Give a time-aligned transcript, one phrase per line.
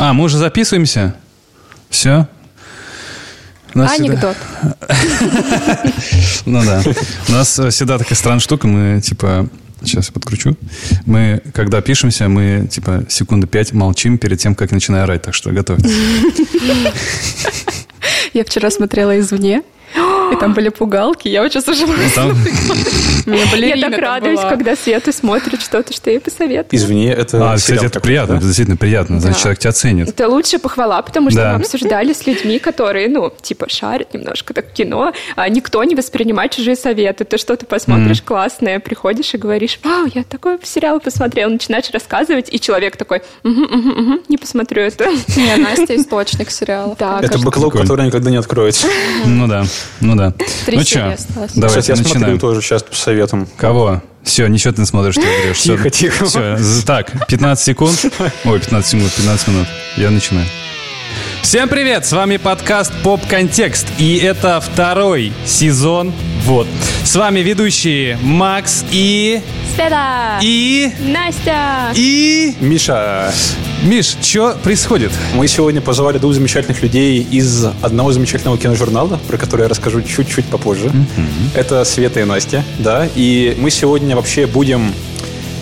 [0.00, 1.14] А, мы уже записываемся?
[1.90, 2.26] Все?
[3.74, 4.36] Анекдот.
[6.46, 6.82] Ну да.
[7.28, 9.46] У нас всегда такая странная штука, мы типа
[9.82, 10.56] Сейчас я подкручу.
[11.06, 15.52] Мы, когда пишемся, мы, типа, секунды пять молчим перед тем, как начинаю орать, так что
[15.52, 15.90] готовьтесь.
[18.34, 19.62] Я вчера смотрела извне,
[19.96, 22.36] и там были пугалки, я очень сожалела.
[23.26, 26.74] Я так радуюсь, когда Света смотрит что-то, что ей посоветует.
[26.74, 30.08] Извини, это А, кстати, это приятно, это действительно приятно, значит, человек тебя ценит.
[30.08, 34.72] Это лучшая похвала, потому что мы обсуждали с людьми, которые, ну, типа, шарят немножко так
[34.72, 37.24] кино, а никто не воспринимает чужие советы.
[37.24, 42.60] Ты что-то посмотришь классное, приходишь и говоришь, вау, я такой сериал посмотрел, начинаешь рассказывать, и
[42.60, 45.06] человек такой, не посмотрю это.
[45.36, 46.96] Не, Настя источник сериала.
[47.22, 48.86] Это бэклог, который никогда не откроется.
[49.26, 49.64] Ну да.
[50.00, 50.32] Ну да.
[50.66, 51.16] Три ну что,
[51.54, 52.18] давайте я начинаем.
[52.18, 53.48] смотрю тоже сейчас по советам.
[53.56, 54.02] Кого?
[54.22, 55.58] Все, ничего ты не смотришь, ты берешь.
[55.62, 56.24] Тихо, Все, тихо.
[56.26, 58.04] Все, так, 15 секунд.
[58.44, 59.66] Ой, 15 секунд, 15 минут.
[59.96, 60.46] Я начинаю.
[61.42, 62.06] Всем привет!
[62.06, 63.86] С вами подкаст Поп Контекст.
[63.98, 66.12] И это второй сезон.
[66.44, 66.66] Вот.
[67.04, 69.40] С вами ведущие Макс и...
[69.74, 70.38] Света!
[70.42, 70.92] И...
[71.00, 71.92] Настя!
[71.94, 72.54] И...
[72.60, 73.32] Миша!
[73.82, 75.10] Миш, что происходит?
[75.34, 80.44] Мы сегодня позвали двух замечательных людей из одного замечательного киножурнала, про который я расскажу чуть-чуть
[80.46, 80.86] попозже.
[80.86, 81.54] Mm-hmm.
[81.54, 83.08] Это Света и Настя, да.
[83.14, 84.92] И мы сегодня вообще будем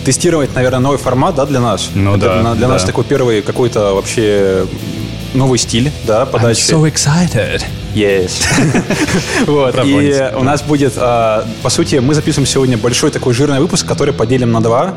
[0.03, 1.91] тестировать, наверное, новый формат, да, для нас.
[1.93, 2.55] Ну Это да.
[2.55, 2.73] Для да.
[2.73, 4.65] нас такой первый какой-то вообще
[5.33, 6.71] новый стиль, да, подачи.
[6.71, 7.63] I'm so excited.
[7.95, 8.31] Yes.
[9.47, 9.75] вот.
[9.83, 14.13] И у нас будет, а, по сути, мы записываем сегодня большой такой жирный выпуск, который
[14.13, 14.95] поделим на два.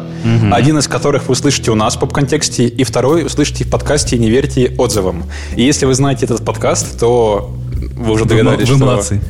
[0.51, 4.31] Один из которых вы услышите у нас в поп-контексте, и второй услышите в подкасте «Не
[4.31, 5.25] верьте отзывам».
[5.57, 7.55] И если вы знаете этот подкаст, то
[8.03, 8.85] вы уже догадались, вы, что...
[8.85, 9.21] Вы молодцы.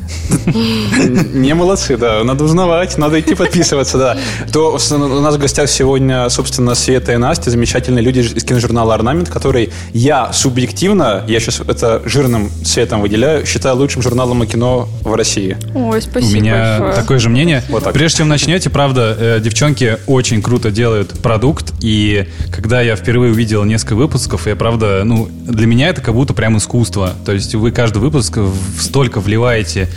[1.33, 2.23] Не молодцы, да.
[2.23, 4.17] Надо узнавать, надо идти подписываться, да.
[4.51, 9.29] То у нас в гостях сегодня, собственно, Света и Настя, замечательные люди из киножурнала «Орнамент»,
[9.29, 15.13] который я субъективно, я сейчас это жирным цветом выделяю, считаю лучшим журналом о кино в
[15.15, 15.57] России.
[15.75, 16.93] Ой, спасибо У меня большое.
[16.93, 17.63] такое же мнение.
[17.69, 17.93] Вот так.
[17.93, 23.63] Прежде чем начнете, правда, э, девчонки очень круто делают продукт, и когда я впервые увидел
[23.63, 27.11] несколько выпусков, я, правда, ну, для меня это как будто прям искусство.
[27.25, 29.87] То есть вы каждый выпуск в- столько вливаете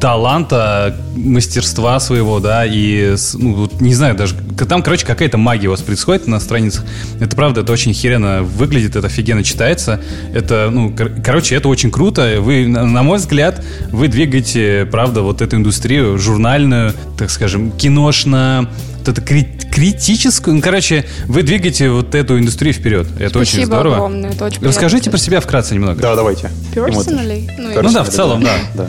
[0.00, 4.34] таланта, мастерства своего, да, и, ну, вот не знаю, даже,
[4.68, 6.84] там, короче, какая-то магия у вас происходит на страницах.
[7.20, 10.00] Это правда, это очень херенно выглядит, это офигенно читается.
[10.34, 12.36] Это, ну, кор- короче, это очень круто.
[12.40, 18.70] Вы, на, на мой взгляд, вы двигаете, правда, вот эту индустрию журнальную, так скажем, киношно,
[19.00, 23.06] вот это кри- критическую, ну, короче, вы двигаете вот эту индустрию вперед.
[23.18, 23.96] Это очень Спасибо здорово.
[23.96, 26.00] огромное, это очень Расскажите приятно про себя вкратце немного.
[26.00, 26.50] Да, давайте.
[26.74, 27.50] Personally?
[27.58, 28.54] Ну, Ну да, в целом, да.
[28.74, 28.86] Да.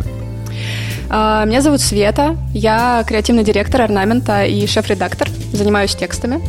[1.13, 6.39] А, Меня зовут Света, я креативный директор орнамента и шеф-редактор, занимаюсь текстами.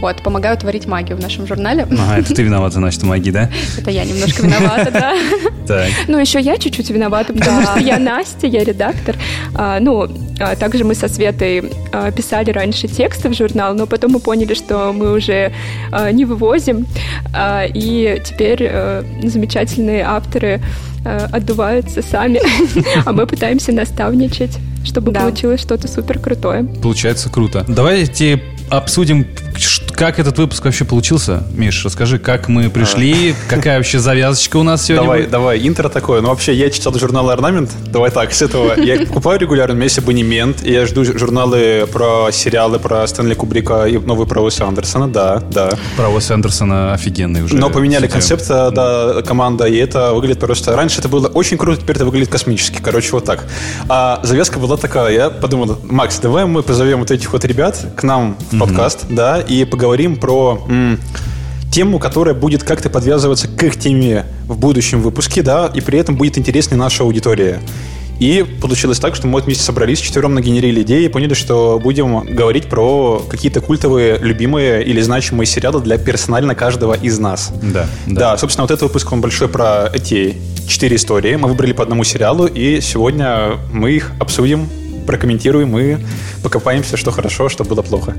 [0.00, 1.86] Вот, помогаю творить магию в нашем журнале.
[1.90, 3.50] Ага, это ты виновата, значит, в магии, да?
[3.78, 5.14] Это я немножко виновата, да.
[5.66, 5.88] Так.
[6.08, 9.16] Ну, еще я чуть-чуть виновата, потому что я Настя, я редактор.
[9.54, 10.08] А, ну,
[10.40, 14.54] а, также мы со Светой а, писали раньше тексты в журнал, но потом мы поняли,
[14.54, 15.52] что мы уже
[16.12, 16.86] не вывозим,
[17.74, 18.70] и теперь
[19.22, 20.60] замечательные авторы
[21.04, 22.40] отдуваются сами,
[23.06, 25.20] а мы пытаемся наставничать, чтобы Да.
[25.20, 26.64] получилось что-то супер крутое.
[26.82, 27.64] Получается круто.
[27.68, 29.26] Давайте обсудим,
[30.00, 31.44] как этот выпуск вообще получился.
[31.52, 36.22] Миш, расскажи, как мы пришли, какая вообще завязочка у нас сегодня Давай, давай, интро такое.
[36.22, 37.70] Ну, вообще, я читал журнал «Орнамент».
[37.84, 38.80] Давай так, с этого.
[38.80, 43.34] Я покупаю регулярно, у меня есть абонемент, и я жду журналы про сериалы про Стэнли
[43.34, 45.06] Кубрика и новые про Уэса Андерсона.
[45.06, 45.68] Да, да.
[45.98, 47.56] Про Уэса Андерсона офигенный уже.
[47.56, 50.74] Но поменяли концепт, э, да, команда, и это выглядит просто...
[50.74, 52.80] Раньше это было очень круто, теперь это выглядит космически.
[52.82, 53.44] Короче, вот так.
[53.90, 55.12] А завязка была такая.
[55.12, 59.42] Я подумал, Макс, давай мы позовем вот этих вот ребят к нам в подкаст, да,
[59.42, 60.64] и поговорим про...
[60.68, 60.98] м,
[61.70, 66.16] тему, которая будет как-то подвязываться к их теме в будущем выпуске, да, и при этом
[66.16, 67.60] будет интереснее наша аудитория.
[68.18, 72.20] И получилось так, что мы вот вместе собрались, четвером нагенерили идеи и поняли, что будем
[72.20, 77.50] говорить про какие-то культовые, любимые или значимые сериалы для персонально каждого из нас.
[77.62, 78.20] Да, да.
[78.32, 80.36] Да, собственно, вот этот выпуск он большой про эти
[80.68, 81.36] четыре истории.
[81.36, 84.68] Мы выбрали по одному сериалу, и сегодня мы их обсудим,
[85.10, 85.96] прокомментируем и
[86.42, 88.14] покопаемся, что хорошо, что было плохо.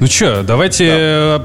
[0.00, 0.86] Ну что, давайте...
[0.90, 1.40] э,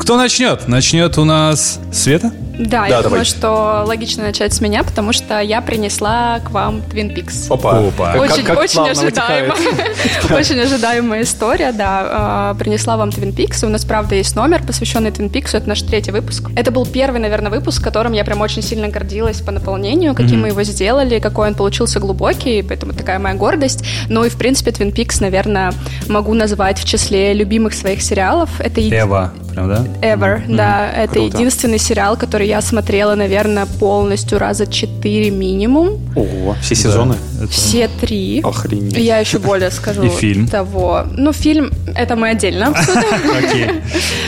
[0.00, 0.66] Кто начнет?
[0.66, 2.32] Начнет у нас Света?
[2.68, 7.14] Да, я думаю, что логично начать с меня, потому что я принесла к вам Twin
[7.14, 7.52] Peaks.
[7.52, 7.78] Опа.
[7.78, 8.14] Опа.
[8.18, 9.54] Очень, Как- как очень ожидаемо.
[10.36, 12.06] Очень ожидаемая история, да.
[12.10, 13.64] А, Принесла вам Twin Peaks.
[13.66, 15.56] У нас, правда, есть номер, посвященный Twin Peaks.
[15.56, 16.48] Это наш третий выпуск.
[16.56, 20.48] Это был первый, наверное, выпуск, которым я прям очень сильно гордилась по наполнению, каким мы
[20.48, 23.84] его сделали, какой он получился глубокий, поэтому такая моя гордость.
[24.08, 25.72] Ну и, в принципе, Twin Peaks, наверное,
[26.08, 28.48] могу назвать в числе любимых своих сериалов.
[28.60, 29.84] Это Эва, прям, да?
[30.02, 30.90] Ever, да.
[30.92, 31.36] Это Круто.
[31.36, 36.00] единственный сериал, который я смотрела, наверное, полностью раза четыре минимум.
[36.16, 37.16] Ого, все сезоны?
[37.40, 38.40] Это- Все три.
[38.44, 38.96] Охренеть.
[38.96, 40.46] Я еще более скажу И фильм.
[40.48, 41.04] того.
[41.16, 43.82] Ну, фильм это мы отдельно обсудим.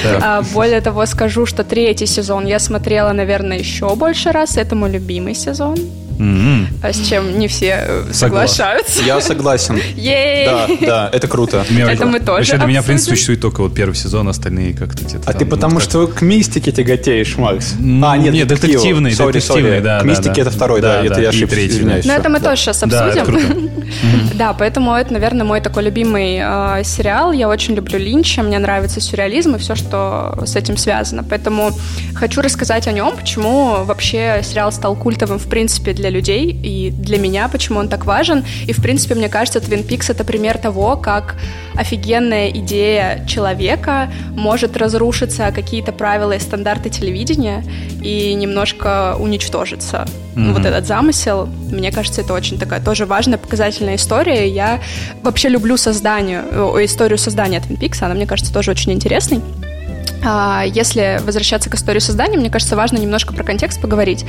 [0.23, 4.57] А, Более того, скажу, что третий сезон я смотрела, наверное, еще больше раз.
[4.57, 5.77] Это мой любимый сезон,
[6.19, 6.69] М-м.
[6.83, 8.15] а с чем не все э, Согласен.
[8.15, 9.03] соглашаются.
[9.03, 9.81] Я согласен.
[9.97, 10.47] Ей!
[10.47, 11.65] Да, да, это круто.
[11.71, 15.05] Это мы тоже Вообще для меня, в принципе, существует только вот первый сезон, остальные как-то
[15.05, 17.75] где-то А ты ну, потому что к мистике тяготеешь, Макс.
[17.75, 22.05] А, нет, нет, детективный, детективный, да, К мистике это второй, Да, это я ошибся, извиняюсь.
[22.05, 22.21] Ну, всё.
[22.21, 23.71] это мы тоже сейчас обсудим.
[24.35, 27.33] Да, поэтому это, наверное, мой такой любимый э, сериал.
[27.33, 31.23] Я очень люблю Линча, мне нравится сюрреализм и все, что с этим связано.
[31.23, 31.71] Поэтому
[32.15, 37.19] хочу рассказать о нем, почему вообще сериал стал культовым, в принципе, для людей и для
[37.19, 38.45] меня, почему он так важен.
[38.67, 41.37] И, в принципе, мне кажется, Twin Peaks— это пример того, как
[41.77, 47.65] офигенная идея человека может разрушиться какие-то правила и стандарты телевидения
[48.03, 50.07] и немножко уничтожиться.
[50.37, 54.24] Ну, Вот этот замысел, мне кажется, это очень такая тоже важная, показательная история.
[54.31, 54.81] Я
[55.23, 56.41] вообще люблю создание,
[56.85, 59.41] историю создания Twin Peaks, она, мне кажется, тоже очень интересной.
[60.25, 64.25] А, Если возвращаться к истории создания, мне кажется, важно немножко про контекст поговорить.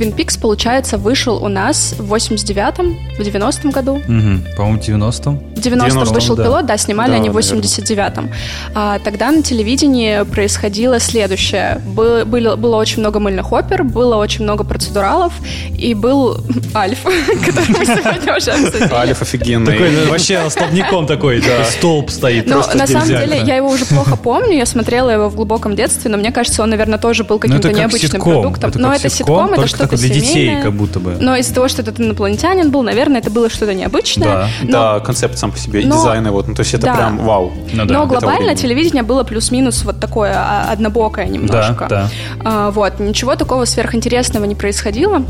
[0.00, 4.00] Twin Peaks, получается, вышел у нас в 89-м, в 90-м году.
[4.08, 4.46] Мгм.
[4.56, 5.38] По-моему, в 90-м.
[5.38, 6.44] В 90-м 90-м, вышел да.
[6.44, 7.60] пилот, да, снимали Да, они в наверное.
[7.62, 8.30] 89-м.
[8.74, 11.82] А, тогда на телевидении происходило следующее.
[11.84, 15.34] Бы- были- было очень много мыльных опер, было очень много процедуралов,
[15.76, 16.38] и был
[16.74, 17.02] Альф,
[17.44, 18.92] который мы сегодня уже обсудили.
[18.92, 19.72] Альф офигенный.
[19.72, 22.46] Такой, ну, вообще столбняком такой, такой столб стоит.
[22.46, 26.10] Но на самом деле я его уже плохо помню, я смотрела его в глубоком детстве,
[26.10, 28.72] но мне кажется, он, наверное, тоже был Ну, каким-то как необычным продуктом.
[28.76, 31.16] Но это ситком, это только что-то для детей, как будто бы.
[31.20, 34.26] Но из-за того, что это инопланетянин был, наверное, это было что-то необычное.
[34.28, 34.48] Да.
[34.62, 36.94] Но Да, концепт сам по себе, Но- дизайн, вот, ну, то есть это Да.
[36.94, 37.52] прям вау.
[37.72, 37.94] Ну да.
[37.94, 41.86] Но глобально телевидение было плюс-минус вот такое а, однобокое немножко.
[41.88, 42.08] да.
[42.44, 45.22] А, вот, ничего такого сверхинтересного не происходило.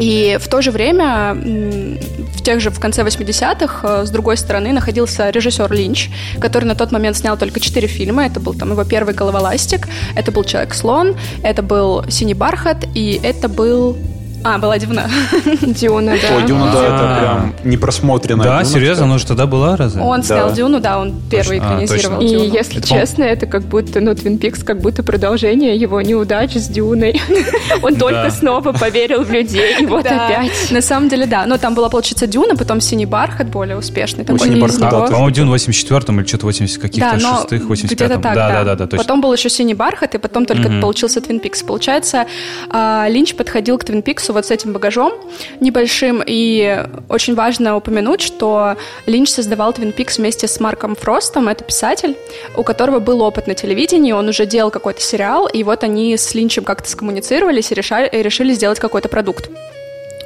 [0.00, 4.72] И в то же время, в тех же, в конце 80-х, э, с другой стороны,
[4.72, 6.08] находился режиссер Линч,
[6.40, 8.24] который на тот момент снял только четыре фильма.
[8.24, 13.48] Это был там его первый «Головоластик», это был «Человек-слон», это был «Синий бархат» и это
[13.48, 13.98] был...
[14.42, 15.08] А, была «Дивна».
[15.62, 16.36] Дюна, да.
[16.36, 16.84] Ой, Дюна, да, А.
[16.86, 18.44] это прям непросмотренная.
[18.44, 20.00] Да, Дюна, серьезно, что- она же тогда была разве?
[20.02, 21.58] Он снял «Дюну», да, он первый.
[21.58, 22.20] А, экранизировал.
[22.22, 26.68] И если честно, это как будто, ну, Твин Пикс как будто продолжение его неудач с
[26.68, 27.20] Дюной.
[27.82, 30.70] Он только снова поверил в людей, и вот опять.
[30.70, 31.46] На самом деле, да.
[31.46, 34.24] Но там была, получается, Дюна, потом Синий бархат, более успешный.
[34.38, 34.90] «Синий бархат», да.
[35.02, 38.22] По-моему, Дюн в 84-м или что-то 80 Да, каких-то шестых, где-то 85-м.
[38.22, 38.98] так, да, да, да, да, точно.
[38.98, 41.62] Потом был еще «Синий бархат», и потом только получился «Твин Пикс».
[41.62, 42.26] Получается,
[42.70, 45.12] а, Линч подходил к «Твин Пиксу» вот с этим багажом
[45.60, 51.64] небольшим, и очень важно упомянуть, что Линч создавал «Твин Пикс» вместе с Марком Фростом, это
[51.64, 52.16] писатель,
[52.56, 56.34] у которого был опыт на телевидении, он уже делал какой-то сериал, и вот они с
[56.34, 59.50] Линчем как-то скоммуницировались и решали, и решили сделать какой-то продукт.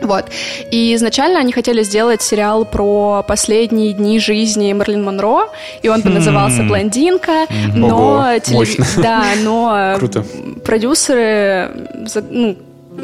[0.01, 0.27] Вот.
[0.71, 5.49] И изначально они хотели сделать сериал про последние дни жизни Мерлин Монро,
[5.83, 7.87] и он бы назывался «Блондинка», но...
[7.87, 8.97] Ого, телев-.
[9.03, 10.25] Да, но Круто.
[10.65, 11.71] продюсеры
[12.31, 12.57] ну,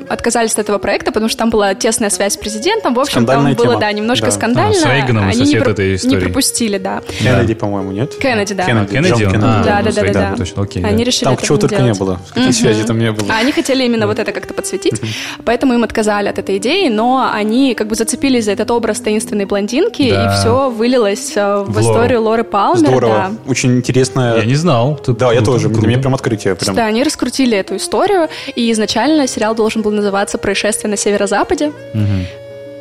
[0.09, 2.95] отказались от этого проекта, потому что там была тесная связь с президентом.
[2.95, 3.81] В общем, Скандальная там было, тема.
[3.81, 4.33] да, немножко Да.
[4.33, 4.71] скандально.
[4.71, 7.03] А, с Рейганом Они не, сосед про- этой не пропустили, да.
[7.21, 8.15] Кеннеди, по-моему, нет?
[8.17, 8.65] Кеннеди, да.
[8.65, 9.09] Кеннеди, Кеннеди?
[9.11, 9.31] Джон он?
[9.33, 9.45] Кеннеди.
[9.45, 10.37] А, Да, ну, да, да, да, да.
[10.37, 10.85] Точно, окей.
[10.85, 11.05] Они да.
[11.05, 12.21] решили Там чего только не было.
[12.35, 13.29] Какие связи там не было.
[13.33, 15.01] А Они хотели именно вот это как-то подсветить,
[15.45, 19.45] поэтому им отказали от этой идеи, но они как бы зацепились за этот образ таинственной
[19.45, 22.89] блондинки, и все вылилось э, в, историю Лоры Палмер.
[22.89, 23.33] Здорово.
[23.47, 24.37] Очень интересная...
[24.39, 25.01] Я не знал.
[25.07, 25.69] Да, я тоже.
[25.69, 26.55] Для меня прям открытие.
[26.55, 26.75] Прям.
[26.75, 31.73] Да, они раскрутили эту историю, и изначально сериал должен был называться «Происшествие на северо-западе».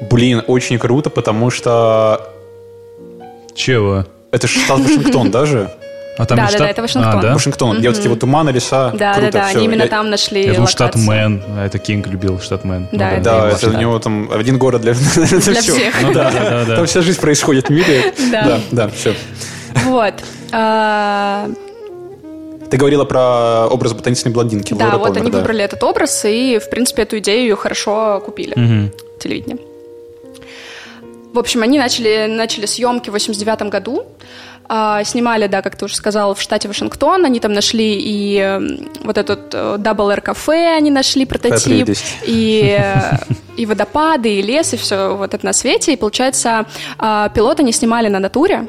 [0.10, 2.30] Блин, очень круто, потому что
[3.54, 4.06] Чего?
[4.32, 5.72] это же штат Вашингтон даже.
[6.18, 6.60] А там Да, да, штат?
[6.60, 7.18] да, это Вашингтон.
[7.20, 7.34] А, да?
[7.34, 8.92] Вашингтон, где вот эти вот туманы, леса.
[8.94, 9.58] Да, Круто, да, да, всё.
[9.58, 10.96] они именно Я- там нашли Я думал, штат.
[10.96, 11.42] Мэн.
[11.58, 12.90] А это Кинг любил штат Мэн.
[12.92, 15.26] Да, это Да, его это у него там один город для, Для
[15.62, 15.74] всё.
[15.74, 16.02] всех.
[16.02, 16.76] Ну да, да, да.
[16.76, 18.14] Там вся жизнь происходит в мире.
[18.32, 18.44] Да.
[18.44, 19.14] Да, да, все.
[19.86, 20.14] Вот.
[22.70, 24.74] Ты говорила про образ ботанической блондинки.
[24.74, 25.38] Да, Лоры вот Палмер, они да.
[25.40, 28.54] выбрали этот образ, и, в принципе, эту идею хорошо купили.
[28.56, 28.92] Мгм.
[29.20, 29.58] телевидения.
[31.34, 34.06] В общем, они начали, начали съемки в 89 году.
[34.72, 37.26] А, снимали, да, как ты уже сказал, в штате Вашингтон.
[37.26, 38.60] Они там нашли и
[39.04, 41.90] вот этот э, Double Air кафе они нашли прототип.
[42.24, 42.80] И,
[43.58, 45.94] и водопады, и лес, и все вот это на свете.
[45.94, 46.68] И получается,
[47.00, 48.68] а, пилот они снимали на натуре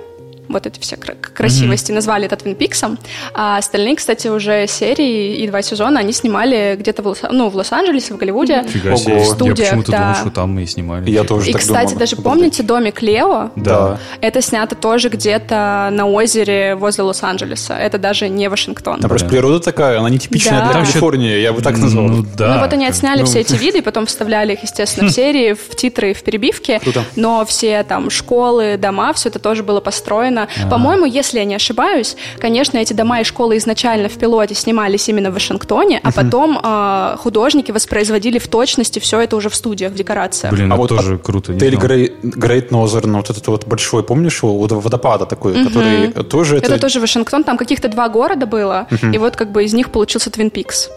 [0.53, 1.95] вот эти все красивости, mm-hmm.
[1.95, 2.99] назвали это Твин Пиксом.
[3.35, 7.57] А остальные, кстати, уже серии и два сезона они снимали где-то в, Лос- ну, в
[7.57, 8.65] Лос-Анджелесе, в Голливуде.
[8.65, 9.21] Фига себе.
[9.21, 9.99] В студиях, Я почему-то да.
[9.99, 11.11] думал, что там мы и снимали.
[11.11, 11.99] Я тоже И, так кстати, думал.
[11.99, 13.51] даже помните домик Лео?
[13.57, 13.99] Да.
[14.21, 17.75] Это снято тоже где-то на озере возле Лос-Анджелеса.
[17.75, 19.01] Это даже не Вашингтон.
[19.01, 20.65] Там просто природа такая, она нетипичная Да.
[20.67, 22.05] для Там Калифорнии, я бы так назвал.
[22.07, 22.55] Ну да.
[22.55, 23.27] Ну вот они отсняли Ну.
[23.27, 26.79] все эти виды, и потом вставляли их, естественно, в серии, в титры, в перебивки.
[26.83, 27.05] Круто.
[27.17, 30.40] Но все там школы, дома, все это тоже было построено.
[30.71, 35.31] По-моему, если я не ошибаюсь, конечно, эти дома и школы изначально в пилоте снимались именно
[35.31, 39.95] в Вашингтоне, а потом э, художники воспроизводили в точности все это уже в студиях, в
[39.95, 40.53] декорациях.
[40.53, 41.53] Блин, А это вот тоже от- круто.
[41.53, 46.81] Грей- Грейт Нозерн, вот этот вот большой, помнишь его, водопада такой, который тоже Это, это...
[46.81, 50.51] тоже Вашингтон, там каких-то два города было, и вот как бы из них получился Твин
[50.51, 50.89] Пикс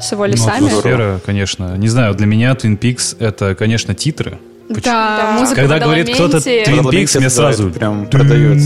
[0.00, 0.66] с его Ну, лесами.
[0.68, 1.76] атмосфера, конечно.
[1.76, 4.38] Не знаю, для меня Twin Peaks это, конечно, титры.
[4.68, 6.38] Да, музыка Когда говорит кто-то.
[6.38, 7.70] Twin Peaks, мне да, сразу...
[7.70, 8.58] прям продает.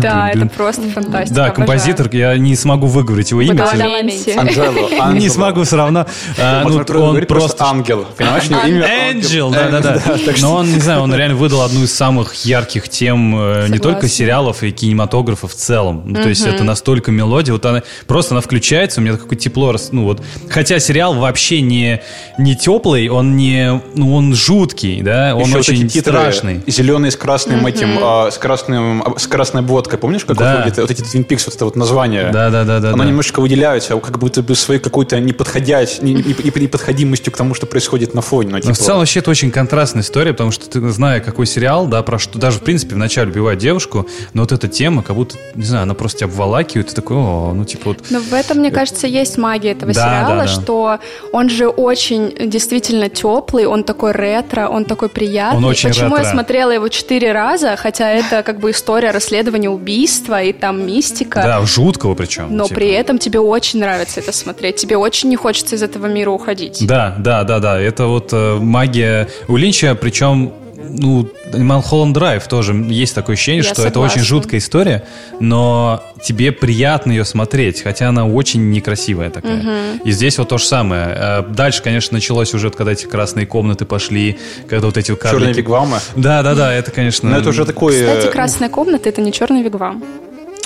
[0.00, 1.34] Да, это просто фантастика.
[1.34, 3.68] Да, композитор, я не смогу выговорить его имя.
[3.70, 5.12] Анджело.
[5.20, 6.06] Не смогу все равно.
[6.38, 8.06] А, Можно ну, просто он ангел.
[8.16, 10.00] Понимаешь, него имя Angel, да-да-да.
[10.40, 14.08] Но он, не знаю, он реально выдал одну из самых ярких тем э, не только
[14.08, 16.02] сериалов и кинематографа в целом.
[16.06, 19.74] Ну, То есть это настолько мелодия, вот она просто она включается, у меня такое тепло,
[19.92, 20.22] ну вот.
[20.48, 22.00] Хотя сериал вообще не
[22.38, 26.62] не теплый, он не, ну он жуткий, да, он Еще вот очень эти титры страшный.
[26.66, 29.98] Зеленый с красным этим, а, с красным, а, с красной обводкой.
[29.98, 30.56] Помнишь, как Да.
[30.56, 32.30] выглядит вот эти Twin Peaks, вот это вот название?
[32.32, 32.88] Да-да-да-да.
[32.90, 33.04] Оно да.
[33.08, 37.66] немножко выделяется, как будто бы своей какой-то неподходящ- не- не- не- неподходимостью к тому, что
[37.66, 38.50] происходит на фоне.
[38.50, 41.46] Ну, Но типа, в целом вообще это очень контрастная история, потому что ты, зная, какой
[41.46, 45.16] сериал, да, про что даже, в принципе, вначале убивает девушку, но вот эта тема, как
[45.16, 47.98] будто, не знаю, она просто тебя обволакивает, и ты такой, о, ну, типа вот...
[48.10, 50.48] Но в этом, мне кажется, есть магия этого Да, сериала, да, да.
[50.48, 50.98] что
[51.32, 55.39] он же очень действительно теплый, он такой ретро, он такой приятный.
[55.54, 56.32] Он очень Почему я ретро.
[56.32, 61.42] смотрела его четыре раза, хотя это как бы история расследования убийства и там мистика.
[61.42, 62.48] Да, жуткого причем.
[62.50, 62.74] Но типа.
[62.74, 66.84] при этом тебе очень нравится это смотреть, тебе очень не хочется из этого мира уходить.
[66.86, 67.80] Да, да, да, да.
[67.80, 70.52] Это вот э, магия у Линча, причем
[70.82, 74.24] ну, Малхолланд Драйв тоже есть такое ощущение, Я что это очень согласна.
[74.24, 75.04] жуткая история,
[75.40, 79.98] но тебе приятно ее смотреть, хотя она очень некрасивая такая.
[80.04, 81.16] И здесь вот то же самое.
[81.16, 85.40] Э, Дальше, конечно, началось уже, когда эти красные комнаты пошли, когда вот эти вот черные
[85.40, 85.58] карлики...
[85.58, 85.98] вигвамы.
[86.16, 87.30] Да, да, да, это, конечно...
[87.30, 87.96] Но это уже такой...
[87.96, 90.02] э, Кстати, красная комната это не черный вигвам.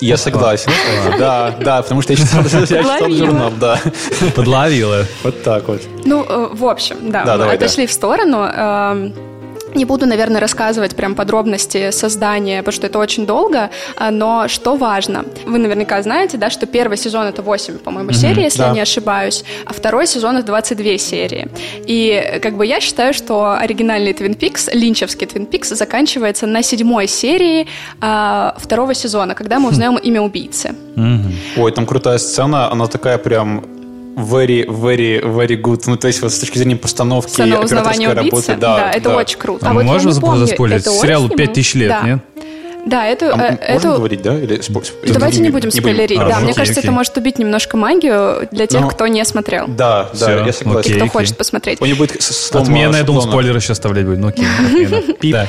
[0.00, 0.72] Я согласен.
[1.18, 3.80] Да, да, потому что я читал журнал, да.
[4.34, 5.06] Подловила.
[5.22, 5.82] Вот так вот.
[6.04, 8.48] Ну, э, в общем, да, отошли в сторону.
[9.74, 14.76] Не буду, наверное, рассказывать прям подробности создания, потому что это очень долго, а, но что
[14.76, 15.24] важно.
[15.46, 18.68] Вы наверняка знаете, да, что первый сезон это 8, по-моему, серий, если да.
[18.68, 21.48] я не ошибаюсь, а второй сезон это 22 серии.
[21.86, 27.08] И как бы я считаю, что оригинальный Twin Peaks, линчевский Twin Peaks, заканчивается на седьмой
[27.08, 27.66] серии
[28.00, 30.74] а, второго сезона, когда мы узнаем имя убийцы.
[31.56, 33.64] Ой, там крутая сцена, она такая прям
[34.16, 35.82] very, very, very good.
[35.86, 38.14] Ну, то есть вот с точки зрения постановки, операторской убийцы.
[38.14, 38.90] работы, да.
[38.90, 39.16] это да.
[39.16, 39.68] очень круто.
[39.68, 40.82] А вот я можно заспойлерить?
[40.82, 41.46] это Сериалу снимал?
[41.46, 42.02] 5000 лет, Да.
[42.02, 42.20] нет?
[42.86, 44.34] Да, эту, А э, м- можем эту- говорить, да?
[44.38, 46.18] Или спо- Давайте не будем спойлерить.
[46.18, 46.88] А, да, ну, мне окей, кажется, окей.
[46.88, 49.64] это может убить немножко магию для тех, Ну, кто не смотрел.
[49.68, 50.76] Да, да, Всё, я согласен.
[50.78, 50.96] окей.
[50.96, 51.80] кто хочет посмотреть.
[51.80, 54.18] У него будет с- слом, Отмена, я думал, спойлеры сейчас оставлять будет.
[54.18, 54.44] Ну окей,
[55.08, 55.48] отмена.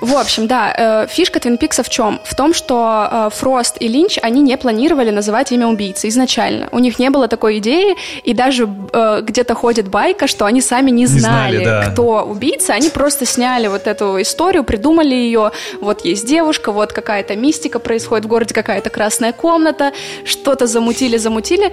[0.00, 2.20] В общем, да, э, фишка Твин Пикса в чем?
[2.24, 6.68] В том, что э, Фрост и Линч, они не планировали называть имя убийцы изначально.
[6.72, 10.90] У них не было такой идеи, и даже э, где-то ходит байка, что они сами
[10.90, 11.90] не знали, знали, да.
[11.90, 12.72] кто убийца.
[12.74, 15.52] Они просто сняли вот эту историю, придумали ее.
[15.80, 19.92] Вот есть девушка, вот какая-то мистика происходит в городе, какая-то красная комната,
[20.24, 21.72] что-то замутили, замутили.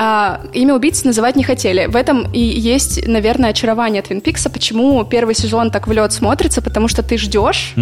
[0.00, 1.86] А имя убийцы называть не хотели.
[1.86, 4.48] В этом и есть, наверное, очарование Твин Пикса.
[4.48, 6.62] Почему первый сезон так в лед смотрится?
[6.62, 7.74] Потому что ты ждешь,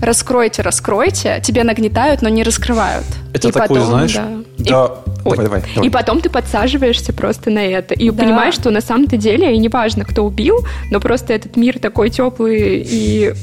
[0.00, 3.04] раскройте, раскройте, тебе нагнетают, но не раскрывают.
[3.34, 4.28] Это И такой, потом, знаешь, да.
[4.58, 4.84] да.
[5.24, 5.36] Ой.
[5.36, 5.88] Давай, давай, давай.
[5.88, 7.94] И потом ты подсаживаешься просто на это.
[7.94, 8.22] И Да.
[8.22, 12.86] понимаешь, что на самом-то деле, и неважно, кто убил, но просто этот мир такой теплый
[12.88, 13.34] и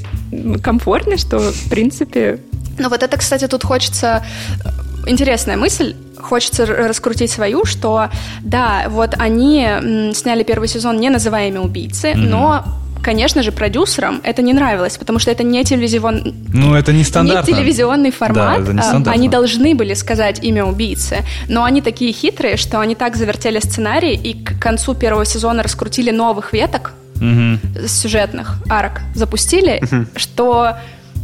[0.63, 2.39] комфортный, что, в принципе,
[2.79, 4.23] Ну вот это, кстати, тут хочется...
[5.05, 5.95] Интересная мысль.
[6.19, 8.09] Хочется раскрутить свою, что
[8.41, 12.63] да, вот они м, сняли первый сезон, не называя имя убийцы, но,
[13.03, 16.33] конечно же, продюсерам это не нравилось, потому что это не телевизион...
[16.53, 17.53] Ну, это не Не стандартно.
[17.53, 18.63] телевизионный формат.
[18.63, 19.11] Да, это не А.
[19.11, 21.17] Они должны были сказать имя убийцы.
[21.49, 26.11] Но они такие хитрые, что они так завертели сценарий и к концу первого сезона раскрутили
[26.11, 27.59] новых веток Мгм.
[27.87, 29.81] сюжетных арок запустили,
[30.15, 30.77] что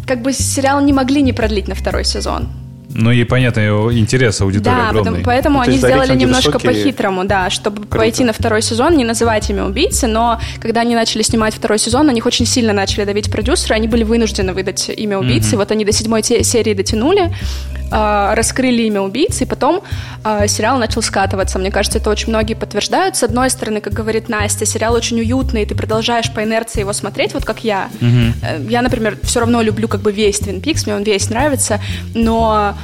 [0.05, 2.49] как бы сериал не могли не продлить на второй сезон.
[2.91, 5.21] Ну и понятно, его интерес аудитории да, огромный.
[5.23, 6.71] поэтому Ну, они есть, сделали немножко высокие.
[6.83, 7.97] по-хитрому, да, чтобы Круто.
[7.97, 12.07] пойти на второй сезон, не называть имя убийцы, но когда они начали снимать второй сезон,
[12.07, 15.85] на них очень сильно начали давить продюсеры, они были вынуждены выдать имя убийцы, вот они
[15.85, 17.31] до седьмой те- серии дотянули,
[17.91, 19.81] а, раскрыли имя убийцы, и потом
[20.23, 21.57] а, сериал начал скатываться.
[21.59, 23.15] Мне кажется, это очень многие подтверждают.
[23.15, 26.93] С одной стороны, как говорит Настя, сериал очень уютный, и ты продолжаешь по инерции его
[26.93, 27.89] смотреть, вот как я.
[28.01, 31.79] Э, Я, например, все равно люблю как бы весь Twin Peaks, мне он весь нравится,
[32.13, 32.75] но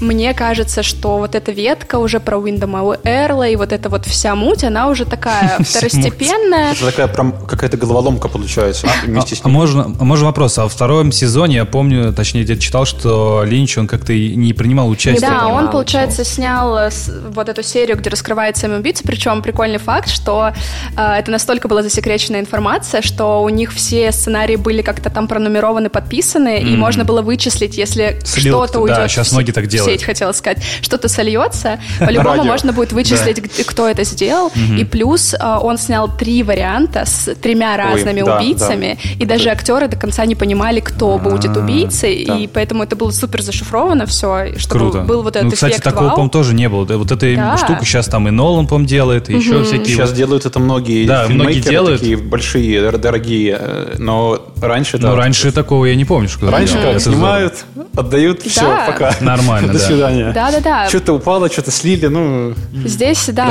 [0.00, 4.34] мне кажется, что вот эта ветка уже про Уиндома Эрла и вот эта вот вся
[4.34, 6.72] муть, она уже такая второстепенная.
[6.72, 9.54] Это такая прям какая-то головоломка получается вместе с А ним.
[9.54, 10.58] можно, а можно вопрос?
[10.58, 14.52] А во втором сезоне, я помню, точнее, где-то читал, что Линч, он как-то и не
[14.52, 15.28] принимал участие.
[15.28, 16.90] Да, он, получается, снял э,
[17.30, 20.52] вот эту серию, где раскрывается имя убийцы, причем прикольный факт, что
[20.96, 25.88] э, это настолько была засекреченная информация, что у них все сценарии были как-то там пронумерованы,
[25.90, 29.83] подписаны, и можно было вычислить, если что-то уйдет да, щас в с- многие так делают.
[29.84, 35.38] Сеть, хотела сказать, что-то сольется, по-любому можно будет вычислить, кто это сделал, и плюс э,
[35.60, 40.34] он снял три варианта с тремя разными да, убийцами, и даже актеры до конца не
[40.34, 42.38] понимали, кто будет убийцей, да.
[42.38, 45.00] и поэтому это было супер зашифровано все, чтобы Круто.
[45.00, 46.10] был вот этот ну, кстати, эффект такого, вау.
[46.12, 46.84] по-моему, тоже не было.
[46.84, 47.56] Вот этой Да.
[47.56, 49.86] штуку сейчас там и Нолан, по-моему, делает, и еще всякие...
[49.86, 52.00] Сейчас делают это многие Да, многие делают.
[52.00, 55.10] такие большие, дор- дорогие, э, но раньше, да.
[55.10, 57.64] Ну, раньше такого я не помню, что Раньше как, снимают,
[57.96, 59.14] отдают, все, пока.
[59.20, 59.84] Нормально, До да.
[59.84, 60.32] свидания.
[60.32, 60.88] Да-да-да.
[60.88, 62.54] Что-то упало, что-то слили, ну...
[62.84, 63.50] Здесь, да,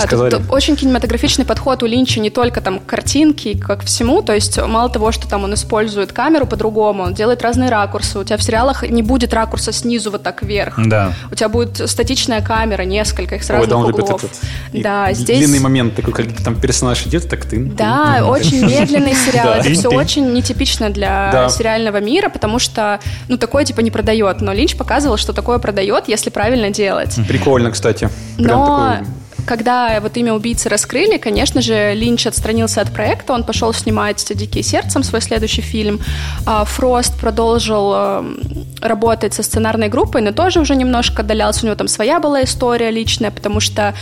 [0.50, 4.90] очень кинематографичный подход у Линча не только там к картинке, как всему, то есть мало
[4.90, 8.20] того, что там он использует камеру по-другому, он делает разные ракурсы.
[8.20, 10.76] У тебя в сериалах не будет ракурса снизу вот так вверх.
[10.78, 11.14] Да.
[11.32, 14.24] У тебя будет статичная камера, несколько их с Ой, разных да, он любит углов.
[14.24, 14.38] этот.
[14.72, 15.38] и Да, здесь...
[15.40, 17.60] Длинный момент такой, когда там персонаж идет, так ты...
[17.60, 19.56] Да, очень медленный сериал.
[19.56, 21.50] Это все очень нетипично для Да.
[21.50, 24.42] сериального мира, потому что, ну, такое типа не продает.
[24.42, 27.18] Но Линч показывал, что такое продает, если правильно делать.
[27.28, 28.10] Прикольно, кстати.
[28.38, 29.08] Прям Но такой-
[29.46, 34.64] когда вот имя убийцы раскрыли, конечно же, Линч отстранился от проекта, он пошел снимать «Дикие
[34.64, 36.00] сердцем», свой следующий фильм.
[36.46, 38.40] А Фрост продолжил эм,
[38.82, 41.64] работать со сценарной группой, но тоже уже немножко отдалялся.
[41.64, 43.94] У него там своя была история личная, потому что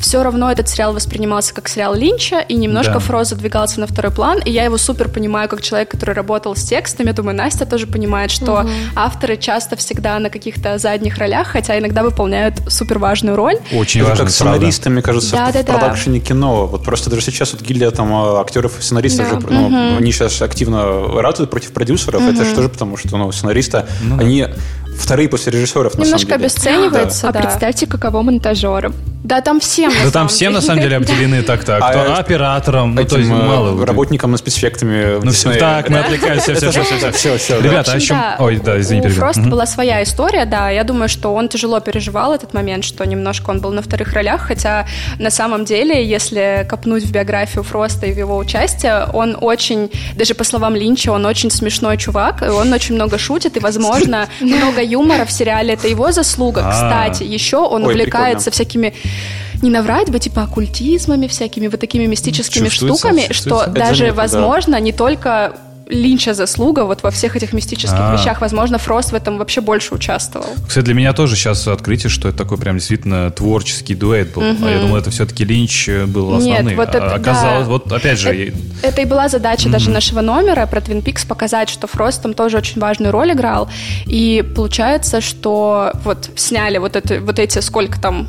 [0.00, 2.98] все равно этот сериал воспринимался как сериал Линча, и немножко Да.
[3.00, 6.62] Фрост задвигался на второй план, и я его супер понимаю как человек, который работал с
[6.62, 7.08] текстами.
[7.08, 12.02] Я думаю, Настя тоже понимает, что авторы часто всегда на каких-то задних ролях, хотя иногда
[12.02, 13.56] выполняют супер важную роль.
[13.72, 15.72] Очень это важно, как сценаристы, мне кажется, Да, в да, да.
[15.74, 16.66] продакшене кино.
[16.66, 19.40] Вот просто даже сейчас вот гильдия там а, актеров и сценаристов Да.
[19.40, 22.22] же, ну, они сейчас активно ратуют против продюсеров.
[22.22, 23.84] Это же тоже потому, что ну, сценаристы,
[24.18, 24.46] они
[24.98, 26.44] вторые после режиссеров, на Немножко самом деле.
[26.46, 27.40] обесценивается, А да.
[27.40, 28.94] представьте, каково монтажерам.
[29.24, 31.78] Да, там всем Да там всем, на самом деле, обделены так-то.
[31.78, 33.86] А, Кто оператором, ну, то есть э, мало.
[33.86, 35.24] работникам на спецэффектами.
[35.24, 37.38] Ну, все, так, мы отвлекаемся, все, все, все, все.
[37.38, 37.60] Все.
[37.60, 38.12] Ребята, а еще...
[38.12, 39.48] да, Ой, да, извини, Мгм.
[39.48, 40.68] была своя история, да.
[40.68, 44.42] Я думаю, что он тяжело переживал этот момент, что немножко он был на вторых ролях,
[44.42, 44.86] хотя
[45.18, 50.34] на самом деле, если копнуть в биографию Фроста и в его участие, он очень, даже
[50.34, 54.82] по словам Линча, он очень смешной чувак, и он очень много шутит, и, возможно, много
[54.84, 56.62] юмора в сериале— это его заслуга.
[56.64, 56.70] А.
[56.72, 58.52] Кстати, еще он Ой, увлекается прикольно.
[58.52, 58.94] всякими
[59.62, 63.64] не наврать бы, типа оккультизмами, всякими вот такими мистическими Чувствуется, штуками, чувствуется.
[63.64, 64.22] что Это даже, заметно, да.
[64.22, 65.56] возможно, не только
[65.88, 68.12] Линча заслуга вот во всех этих мистических А.
[68.14, 68.40] вещах.
[68.40, 70.46] Возможно, Фрост в этом вообще больше участвовал.
[70.66, 74.42] Кстати, для меня тоже сейчас открытие, что это такой прям действительно творческий дуэт был.
[74.42, 76.76] А я думал, это все-таки Линч был Нет, основным.
[76.76, 77.70] вот это- а оказалось, да.
[77.72, 81.68] вот опять же, Это, это и была задача даже нашего номера про Твин Пикс показать,
[81.68, 83.68] что Фрост там тоже очень важную роль играл.
[84.06, 88.28] И получается, что вот сняли вот, это, вот эти сколько там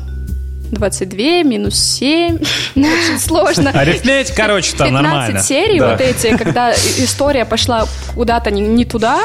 [0.70, 2.36] 22 минус 7.
[2.76, 3.70] Очень сложно.
[3.70, 5.40] арифметик, короче, там 15 нормально.
[5.40, 5.90] серий Да.
[5.92, 9.20] вот эти, когда история пошла куда-то не, не туда,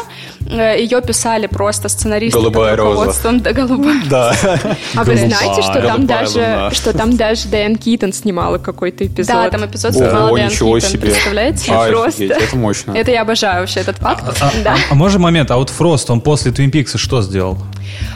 [0.52, 2.92] ее писали просто сценаристы Голубая под роза.
[2.92, 4.02] руководством да, голубая.
[4.10, 4.36] Да.
[4.96, 9.28] А вы знаете, что там даже, что там даже Дэн Китон снимала какой-то эпизод?
[9.36, 11.72] Да, там эпизод снимала ничего Китон, представляете?
[11.72, 12.24] А, Просто.
[12.26, 12.92] это мощно.
[12.92, 14.24] Это я обожаю вообще этот факт.
[14.42, 14.76] А, Да.
[14.90, 17.58] а может момент, а вот Фрост, он после Твин Пикса что сделал?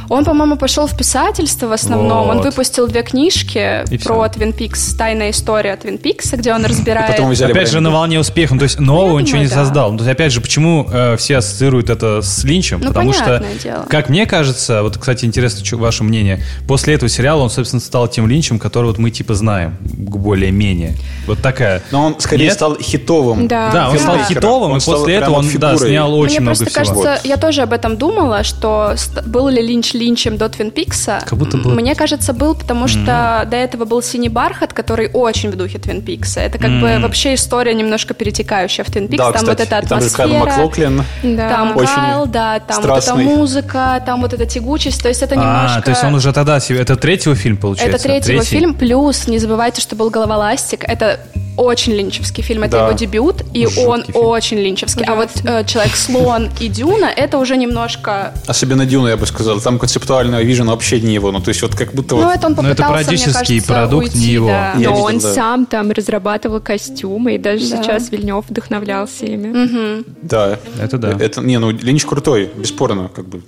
[0.10, 2.30] Он, по-моему, пошел в писательство в основном.
[2.30, 4.28] Он выпустил две книжки И про.
[4.30, 7.12] Твин Пикс, тайная история Твин Пикса, где он разбирает.
[7.12, 8.54] Потом взяли опять же, на волне успеха.
[8.54, 9.56] Ну, то есть нового я ничего не да.
[9.56, 9.92] создал.
[9.92, 12.80] Ну, то есть, опять же, почему э, все ассоциируют это с Линчем?
[12.82, 13.86] Ну, Потому что, дело.
[13.90, 18.28] как мне кажется, вот, кстати, интересно ваше мнение, после этого сериала он, собственно, стал тем
[18.28, 20.96] Линчем, который вот мы типа знаем, более-менее.
[21.28, 21.82] Вот такая.
[21.92, 22.54] Но он скорее Нет?
[22.54, 23.48] стал хитовым.
[23.48, 23.72] Да.
[23.72, 26.40] Да, он стал хитовым, Он и стал после этого вот он да, снял очень Мне
[26.52, 27.02] много просто всего.
[27.04, 31.22] кажется, я тоже об этом думала, что был ли Линч Линчем до Твин Пикса.
[31.26, 35.50] Как будто бы- Мне кажется, был, потому что до этого был Синий Бархат, который очень
[35.52, 36.40] в духе Твин Пикса.
[36.42, 39.18] Это как бы вообще история немножко перетекающая в Твин Пикс.
[39.18, 39.50] Да, там кстати.
[39.50, 40.40] вот эта И там Кайл атмосфера.
[40.40, 41.04] Маклоклин.
[41.24, 41.50] Да.
[41.50, 43.14] Там Очень Кайл, да, там страстный.
[43.14, 45.02] вот эта музыка, там вот эта тягучесть.
[45.02, 45.80] То есть это немножко...
[45.80, 46.58] А, то есть он уже тогда.
[46.58, 47.96] Это третий фильм, получается?
[47.96, 50.84] Это третий его фильм, плюс не забывайте, что был «Головоластик».
[50.84, 51.20] Это
[51.58, 52.88] очень линчевский фильм, это Да.
[52.88, 54.18] его дебют, и Жуткий он фильм.
[54.18, 55.06] очень линчевский.
[55.06, 58.34] А вот э, «Человек-слон» и «Дюна»— это уже немножко...
[58.48, 59.60] Особенно Дюна, я бы сказал.
[59.62, 61.32] Там концептуальный вижен вообще не его.
[61.32, 62.36] Ну, то есть вот как будто Ну, вот...
[62.36, 64.48] это он Но это попытался, мне практически кажется, продукт уйти, не его.
[64.48, 64.72] да.
[64.76, 65.34] Но видел, он да.
[65.34, 67.84] сам там разрабатывал костюмы, и даже Да.
[67.84, 70.04] сейчас Вильнев вдохновлялся ими.
[70.22, 70.60] Да.
[70.82, 71.16] Это да.
[71.20, 73.42] Это, не, ну, Линч крутой, бесспорно, как бы.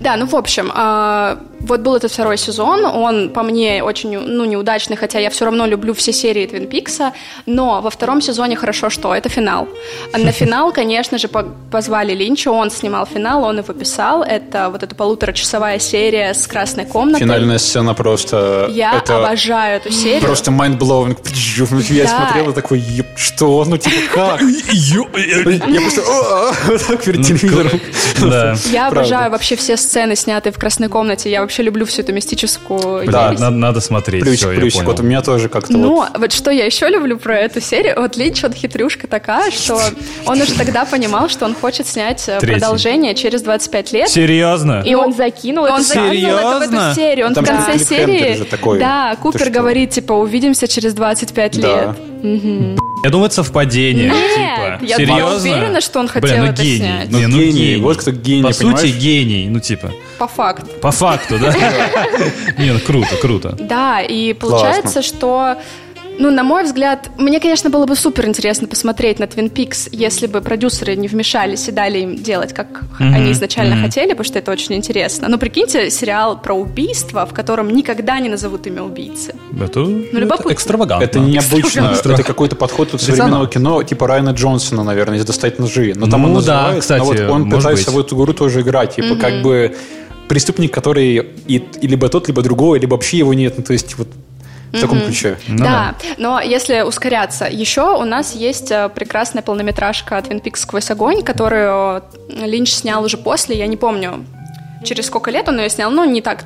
[0.00, 4.44] Да, ну, в общем, а, вот был этот второй сезон, он по мне очень, ну,
[4.44, 7.12] неудачный, хотя я все равно люблю все серии Твин Пикса,
[7.46, 9.68] но во втором сезоне хорошо что, это финал.
[10.12, 14.68] А На финал, конечно же, по- позвали Линча, он снимал финал, он его писал, это
[14.70, 17.20] вот эта полуторачасовая серия с красной комнатой.
[17.20, 18.68] Финальная сцена просто...
[18.70, 20.22] Я это обожаю эту серию.
[20.22, 21.16] Просто mind-blowing.
[21.92, 22.10] Я Да.
[22.26, 23.64] смотрел и такой, «Еб, что?
[23.66, 24.40] Ну, типа, как?
[24.72, 27.80] Я просто «О, а», вот так перед телевизором.
[28.20, 28.54] Да.
[28.70, 31.30] Я обожаю вообще все сцены, снятые в красной комнате.
[31.30, 33.26] Я вообще люблю всю эту мистическую Да.
[33.28, 33.40] ересь.
[33.40, 34.22] Надо, надо смотреть.
[34.22, 34.78] Плюсик, всё, я плюсик.
[34.80, 34.90] понял.
[34.90, 36.08] Вот у меня тоже как-то Но вот...
[36.18, 39.80] вот что я еще люблю про эту серию, вот Линч, он хитрюшка такая, что
[40.26, 42.58] он уже тогда понимал, что он хочет снять э, Третий.
[42.60, 44.08] продолжение через 25 лет.
[44.08, 44.82] Серьезно?
[44.84, 46.74] И он закинул Он эту закинул это в Серьезно?
[46.88, 47.26] эту серию.
[47.26, 48.34] Он Там в конце серии...
[48.38, 48.78] Же такой.
[48.78, 51.68] Да, Купер говорит, типа, увидимся через 25 Да.
[51.68, 51.96] лет.
[53.04, 54.08] Я думаю, это совпадение.
[54.08, 54.78] Нет, типа.
[54.84, 55.50] я была Серьезно?
[55.52, 56.76] уверена, что он хотел Блин, ну это гений.
[56.78, 57.10] снять.
[57.10, 57.76] Ну, Не, ну гений.
[57.76, 58.94] Вот кто гений, По сути, понимаешь?
[58.96, 59.46] гений.
[59.50, 60.66] Ну, типа, По факту.
[60.80, 61.54] по факту, да?
[62.58, 63.56] Не, ну круто, круто.
[63.60, 65.56] Да, и получается, что
[66.18, 70.26] ну, на мой взгляд, мне, конечно, было бы супер интересно посмотреть на Twin Peaks, если
[70.26, 74.52] бы продюсеры не вмешались и дали им делать, как они изначально хотели, потому что это
[74.52, 75.28] очень интересно.
[75.28, 79.34] Но прикиньте, сериал про убийство, в котором никогда не назовут имя убийцы.
[79.60, 80.34] Это, любопытно.
[80.34, 81.04] это экстравагантно.
[81.04, 81.58] Это необычно.
[81.58, 82.12] Экстравагантно.
[82.12, 85.92] Это какой-то подход от современного кино, типа Райана Джонсона, наверное, из «Достать ножи».
[85.94, 87.94] Но там Ну он да, кстати, но вот он пытается быть.
[87.94, 88.96] в эту игру тоже играть.
[88.96, 89.74] Типа как бы
[90.28, 93.54] преступник, который и, и либо тот, либо другой, либо вообще его нет.
[93.56, 94.08] Ну, то есть вот
[94.74, 95.38] в таком ключе.
[95.48, 100.90] Ну да, но если ускоряться, еще у нас есть э, прекрасная полнометражка «Твин Пикс сквозь
[100.90, 104.24] огонь», которую Линч снял уже после, я не помню,
[104.84, 106.44] через сколько лет он ее снял, ну, не так,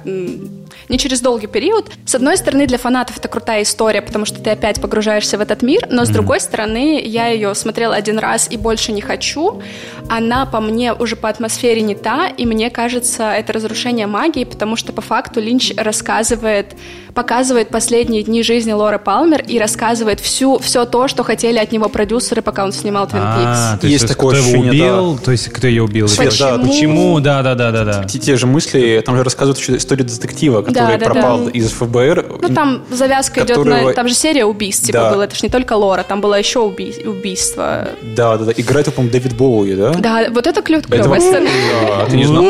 [0.89, 1.87] не через долгий период.
[2.05, 5.63] С одной стороны, для фанатов это крутая история, потому что ты опять погружаешься в этот
[5.63, 9.63] мир, но с другой стороны, я ее смотрела один раз и больше не хочу.
[10.09, 14.77] Она по мне уже по атмосфере не та, и мне кажется, это разрушение магии, потому
[14.77, 16.75] что по факту Линч рассказывает,
[17.15, 21.89] показывает последние дни жизни Лоры Палмер и рассказывает всю, все то, что хотели от него
[21.89, 23.81] продюсеры, пока он снимал Твин А, Пикс.
[23.81, 26.09] то есть, Есть кто такое его ощущение, убил, то есть кто ее убил?
[26.09, 27.21] Свет, да, Почему?
[27.21, 28.05] Да, да, да, да, да.
[28.05, 31.13] Те, те же мысли, там же рассказывают еще историю детектива, который да, да.
[31.13, 32.27] пропал из ФБР.
[32.43, 33.93] Ну, там завязка идет которого- на...
[33.93, 35.11] Там же серия убийств, типа, Да.
[35.13, 35.23] было.
[35.23, 37.89] Это ж не только Лора, там было еще убий- убийство.
[38.03, 38.53] Да, да, да.
[38.57, 39.91] Играет, по-моему, Дэвид Боуи, да?
[39.95, 41.49] Да, вот это клю- Это клевая сцена.
[41.89, 42.45] Да, ты не знал?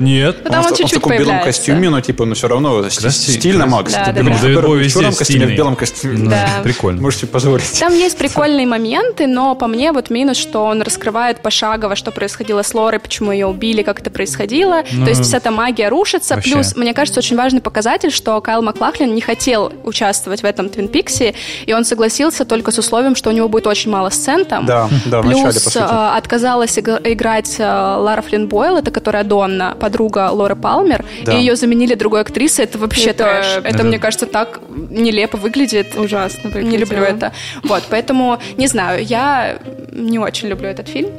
[0.00, 0.36] Нет.
[0.44, 3.10] Ну, там он в- чуть-чуть в таком белом костюме, но типа, но все равно Красиво.
[3.10, 3.92] стильно, Макс.
[3.92, 4.40] Да, да, блин, да.
[4.42, 6.28] Дэвид в Боуи в черном костюме, в белом костюме.
[6.30, 6.48] Да.
[6.62, 7.00] Прикольно.
[7.02, 7.78] Можете позволить.
[7.78, 12.62] Там есть прикольные моменты, но по мне вот минус, что он раскрывает пошагово, что происходило
[12.62, 14.82] с Лорой, почему ее убили, как это происходило.
[14.82, 16.36] То есть вся эта магия рушится.
[16.36, 20.88] Плюс, мне кажется, очень важный показатель, что Кайл Маклахлин не хотел участвовать в этом Твин
[20.88, 21.34] Пиксе,
[21.66, 24.64] и он согласился только с условием, что у него будет очень мало сцен там.
[24.64, 25.78] Да, да, в Плюс начале, по сути.
[25.78, 31.32] э, отказалась иг- играть э, Лара Флинн Бойл, это которая Донна, подруга Лоры Палмер, Да.
[31.34, 32.64] и ее заменили другой актрисой.
[32.64, 33.46] Это вообще Это- трэш.
[33.58, 34.60] Это, Это- мне кажется, так
[34.90, 35.94] нелепо выглядит.
[35.96, 36.78] Ужасно Не выглядело.
[36.78, 37.32] люблю это.
[37.64, 39.58] Вот, поэтому, не знаю, я
[39.92, 41.10] не очень люблю этот фильм.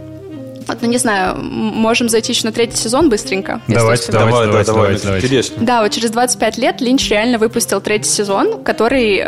[0.68, 3.62] Вот, ну, не знаю, можем зайти еще на третий сезон быстренько.
[3.68, 5.28] если Давайте, давайте, давай, давайте, давай, давайте, давайте.
[5.28, 5.58] интересно.
[5.66, 9.24] Да, вот через 25 лет Линч реально выпустил третий сезон, который...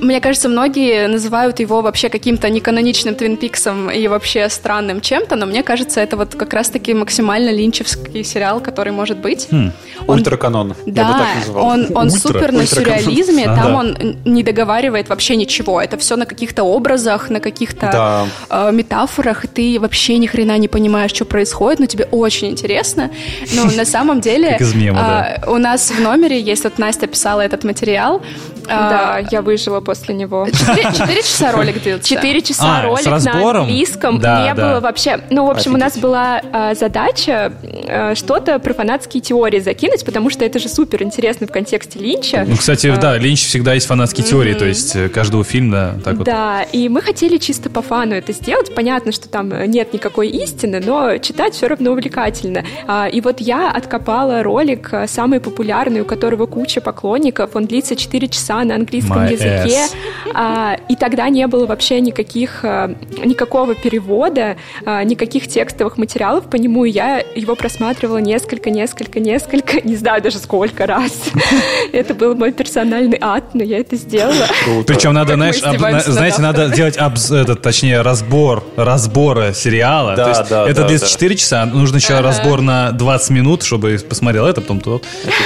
[0.00, 5.46] мне кажется, многие называют его вообще каким-то неканоничным Твин Пиксом и вообще странным чем-то, но
[5.46, 9.48] мне кажется, это вот как раз-таки максимально линчевский сериал, который может быть.
[9.50, 9.72] Хм.
[10.06, 10.74] Он- Ультраканон.
[10.86, 11.64] Я бы Да, так назвал.
[11.66, 12.18] он, он Ультра.
[12.20, 13.76] супер на сюрреализме, А, там да.
[13.78, 15.80] он не договаривает вообще ничего.
[15.80, 18.26] Это все на каких-то образах, на каких-то Да.
[18.68, 23.10] э, метафорах, и ты вообще ни хрена не понимаешь, что происходит, но тебе очень интересно.
[23.54, 24.58] Но на самом деле
[24.94, 28.22] а, у нас в номере есть, вот Настя писала этот материал,
[28.68, 30.46] Да, я выжила после него.
[30.50, 32.04] Четыре часа ролик длился.
[32.04, 34.20] Четыре часа А, ролик на английском.
[34.20, 34.70] Да, Не да.
[34.70, 35.20] было вообще...
[35.30, 37.52] Ну, в общем, у нас была а, задача
[37.88, 42.44] а, что-то про фанатские теории закинуть, потому что это же супер интересно в контексте Линча.
[42.46, 46.16] Ну, кстати, А, да, Линч всегда есть фанатские теории, то есть э, каждого фильма так
[46.16, 46.24] вот.
[46.24, 48.74] Да, и мы хотели чисто по фану это сделать.
[48.74, 52.64] Понятно, что там нет никакой истины, но читать все равно увлекательно.
[52.86, 57.54] А, И вот я откопала ролик, э, самый популярный, у которого куча поклонников.
[57.54, 59.78] Он длится 4 часа на английском My языке.
[59.78, 59.94] ass.
[60.34, 62.94] А, И тогда не было вообще никаких, э,
[63.24, 66.84] никакого перевода, а, никаких текстовых материалов по нему.
[66.84, 71.12] И я его просматривала несколько, несколько, несколько, не знаю даже сколько раз.
[71.92, 74.46] Это был мой персональный ад, но я это сделала.
[74.86, 80.14] Причем надо, знаешь, об- издеваемся на- знаете, над надо делать этот, точнее, разбор, разбора сериала.
[80.16, 81.12] Да, То есть да, это да, длится да.
[81.12, 82.22] 4 часа, нужно еще Ага.
[82.28, 85.00] разбор на 20 минут, чтобы посмотрел это, потом то,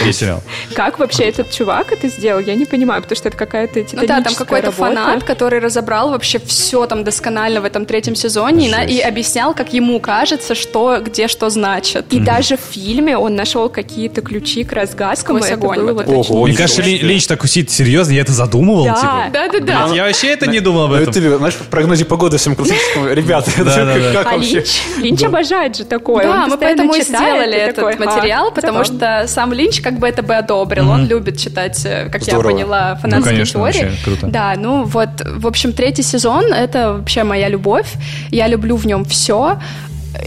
[0.07, 0.43] и сериал.
[0.75, 4.21] Как вообще этот чувак это сделал, я не понимаю, потому что это какая-то Ну да,
[4.21, 4.95] там какой-то работа.
[4.95, 9.55] фанат, который разобрал вообще все там досконально в этом третьем сезоне и, на- и объяснял,
[9.55, 12.13] как ему кажется, что где что значит.
[12.13, 15.39] И даже в фильме он нашел какие-то ключи к разгадкам.
[15.39, 16.99] И это огонь было вот Ого, Мне кажется, Ли-.
[16.99, 18.95] Линч так усидит серьезно, я это задумывал, Да.
[18.95, 19.25] типа.
[19.33, 19.95] Да-да-да.
[19.95, 21.09] Я вообще это не думал об этом.
[21.11, 23.09] это, знаешь, в прогнозе погоды всем классическому.
[23.13, 24.21] Ребята, Да, да, как да.
[24.31, 24.65] А вообще?
[24.99, 26.25] Линч, обожает же такое.
[26.25, 29.23] Да, мы поэтому и сделали этот такой, «А, материал, потому забавно».
[29.25, 30.91] что сам Линч как бы это бы одобрил.
[30.91, 33.85] Он любит читать, э, как я поняла, фанатские Ну, конечно, теории.
[33.89, 34.27] вообще круто.
[34.27, 37.93] Да, ну вот, в общем, третий сезон— это вообще моя любовь.
[38.31, 39.59] Я люблю в нем все.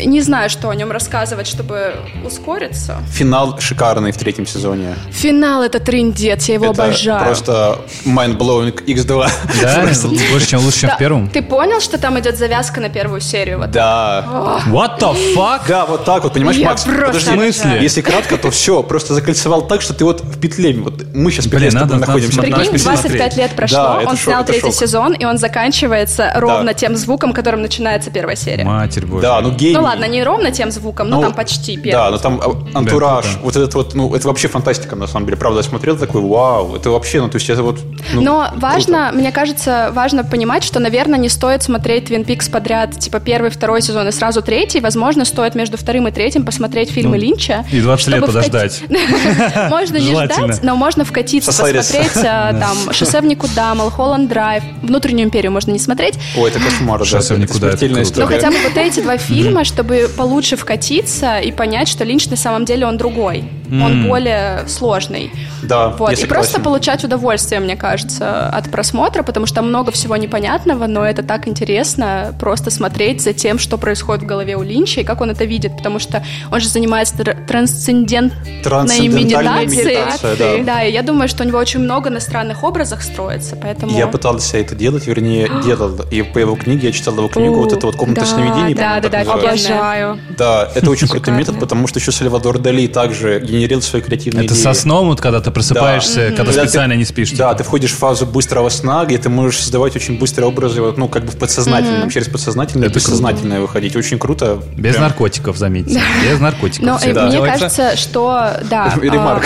[0.05, 1.93] Не знаю, что о нем рассказывать, чтобы
[2.25, 2.97] ускориться.
[3.11, 4.95] Финал шикарный в третьем сезоне.
[5.11, 7.25] Финал— это трындец, я его Это обожаю.
[7.25, 9.29] просто mind-blowing X2.
[9.61, 11.29] Да, Просто- больше, чем лучше, чем в первом.
[11.29, 13.59] Ты понял, что там идет завязка на первую серию?
[13.59, 14.61] Вот Да.
[14.67, 15.61] What the fuck?
[15.67, 16.83] Да, вот так вот, понимаешь, Я Макс?
[16.83, 17.79] Подожди, В смысле?
[17.81, 20.73] если кратко, то все, просто закольцевал так, что ты вот в петле.
[20.73, 22.41] Вот мы сейчас в петле Блин, надо- находимся.
[22.41, 23.37] Прикинь, Надо 25 посмотреть.
[23.37, 24.73] лет прошло, Да, это он шок, снял третий шок.
[24.75, 28.63] сезон, и он заканчивается ровно тем звуком, которым начинается первая серия.
[28.63, 29.21] Матерь божья.
[29.21, 29.74] Да, ну гений.
[29.75, 31.91] Ну ладно, не ровно тем звуком, но Ну, там почти первый.
[31.91, 33.39] Да, но там а, антураж, круто.
[33.43, 35.37] вот этот вот, ну, это вообще фантастика, на самом деле.
[35.37, 37.79] Правда, я смотрел такой, вау, это вообще, ну, то есть это вот...
[38.13, 38.59] ну, Но круто.
[38.59, 43.49] важно, мне кажется, важно понимать, что, наверное, не стоит смотреть Twin Peaks подряд, типа первый,
[43.49, 44.79] второй сезон и сразу третий.
[44.79, 47.65] Возможно, стоит между вторым и третьим посмотреть фильмы Линча.
[47.71, 48.83] И 20 лет чтобы подождать.
[49.69, 55.25] Можно не ждать, но можно вкатиться, посмотреть а, там «Шоссе в никуда», «Малхолланд Драйв», «Внутреннюю
[55.25, 56.15] империю» можно не смотреть.
[56.37, 58.01] Ой, это кошмар, да, Шоссе в это никуда, круто.
[58.01, 58.27] История.
[58.27, 62.65] хотя бы вот эти два фильма, чтобы получше вкатиться и понять, что Линч на самом
[62.65, 63.43] деле он другой.
[63.83, 65.31] Он более сложный.
[65.63, 66.13] Да, Вот.
[66.17, 71.05] И просто получать удовольствие, мне кажется, от просмотра, потому что там много всего непонятного, но
[71.05, 75.21] это так интересно просто смотреть за тем, что происходит в голове у Линча и как
[75.21, 79.97] он это видит, потому что он же занимается тр- трансцендентной медитацией.
[80.37, 80.75] да.
[80.75, 83.97] Да, и я думаю, что у него очень много на странных образах строится, поэтому...
[83.97, 86.01] Я пытался это делать, вернее, делал.
[86.11, 88.99] И по его книге, я читал его книгу, вот это вот «Комната да, сновидений», да,
[88.99, 90.19] да, да, обожаю.
[90.37, 94.53] Да, это очень крутой метод, потому что еще Сальвадор Дали также генерил свои креативные Это
[94.53, 94.63] идеи.
[94.63, 97.31] со сном, вот когда ты просыпаешься, когда Когда ты- специально не спишь.
[97.31, 97.55] Да, типа.
[97.57, 101.07] ты входишь в фазу быстрого сна, где ты можешь создавать очень быстрые образы, вот, ну,
[101.07, 103.95] как бы в подсознательном, через подсознательное, Это бессознательное выходить.
[103.95, 104.61] Очень круто.
[104.77, 105.03] Без Прям.
[105.07, 106.01] наркотиков, заметьте.
[106.23, 106.85] Без наркотиков.
[106.85, 107.59] Но э, мне делается.
[107.59, 108.93] кажется, что да.
[109.01, 109.45] Ремарк.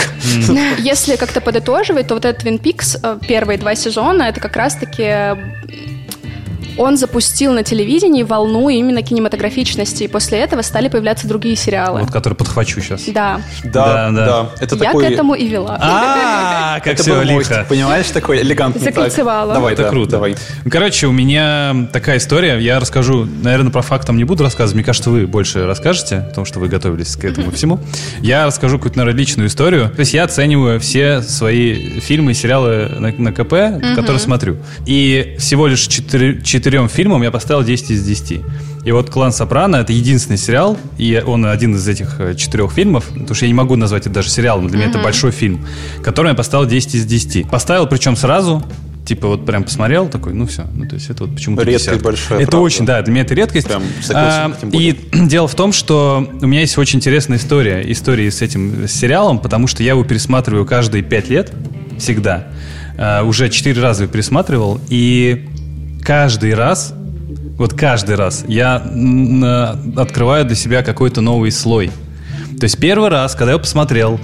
[0.50, 0.52] а,
[0.82, 5.04] Если как-то подытоживать, то вот этот Twin Peaks э, первые два сезона это как раз-таки
[6.80, 12.02] он запустил на телевидении волну именно кинематографичности, и после этого стали появляться другие сериалы.
[12.02, 13.04] Вот, который подхвачу сейчас.
[13.08, 13.42] Да.
[13.64, 14.50] Да, Да, да.
[14.60, 15.06] Это Я такой...
[15.06, 15.78] к этому и вела.
[15.82, 17.66] А, как Это все лихо.
[17.68, 18.82] понимаешь, такой элегантный.
[18.82, 19.54] Закольцевала.
[19.54, 20.12] Давай, Это круто.
[20.12, 20.36] Давай.
[20.64, 22.58] Ну, Короче, у меня такая история.
[22.60, 24.76] Я расскажу, наверное, про фактом не буду рассказывать.
[24.76, 27.80] Мне кажется, вы больше расскажете, потому что вы готовились к этому всему.
[28.22, 29.90] Я расскажу какую-то, наверное, личную историю.
[29.90, 34.58] То есть я оцениваю все свои фильмы и сериалы на, на КП, которые смотрю.
[34.86, 38.42] И всего лишь четыре- четырем фильмам я поставил 10 из 10.
[38.86, 43.06] И вот «Клан Сопрано»— это единственный сериал, и он один из этих э, четырех фильмов,
[43.08, 45.66] потому что я не могу назвать это даже сериалом, для меня это большой фильм,
[46.04, 47.50] который я поставил 10 из 10.
[47.50, 48.64] Поставил причем сразу,
[49.04, 50.68] Типа вот прям посмотрел, такой, ну все.
[50.72, 52.04] Ну то есть это вот почему-то Редкая десятка.
[52.04, 52.64] большая, Это правда.
[52.64, 53.66] очень, да, для меня это редкость.
[53.66, 54.68] Прям согласен, А.
[54.72, 54.96] И
[55.28, 59.66] дело в том, что у меня есть очень интересная история, истории с этим сериалом, потому
[59.66, 61.52] что я его пересматриваю каждые пять лет,
[61.98, 62.50] всегда.
[63.00, 65.50] А, уже четыре раза его пересматривал, и
[66.04, 66.94] каждый раз,
[67.58, 71.92] вот каждый раз я а, открываю для себя какой-то новый слой.
[72.60, 74.20] То есть первый раз, когда я посмотрел,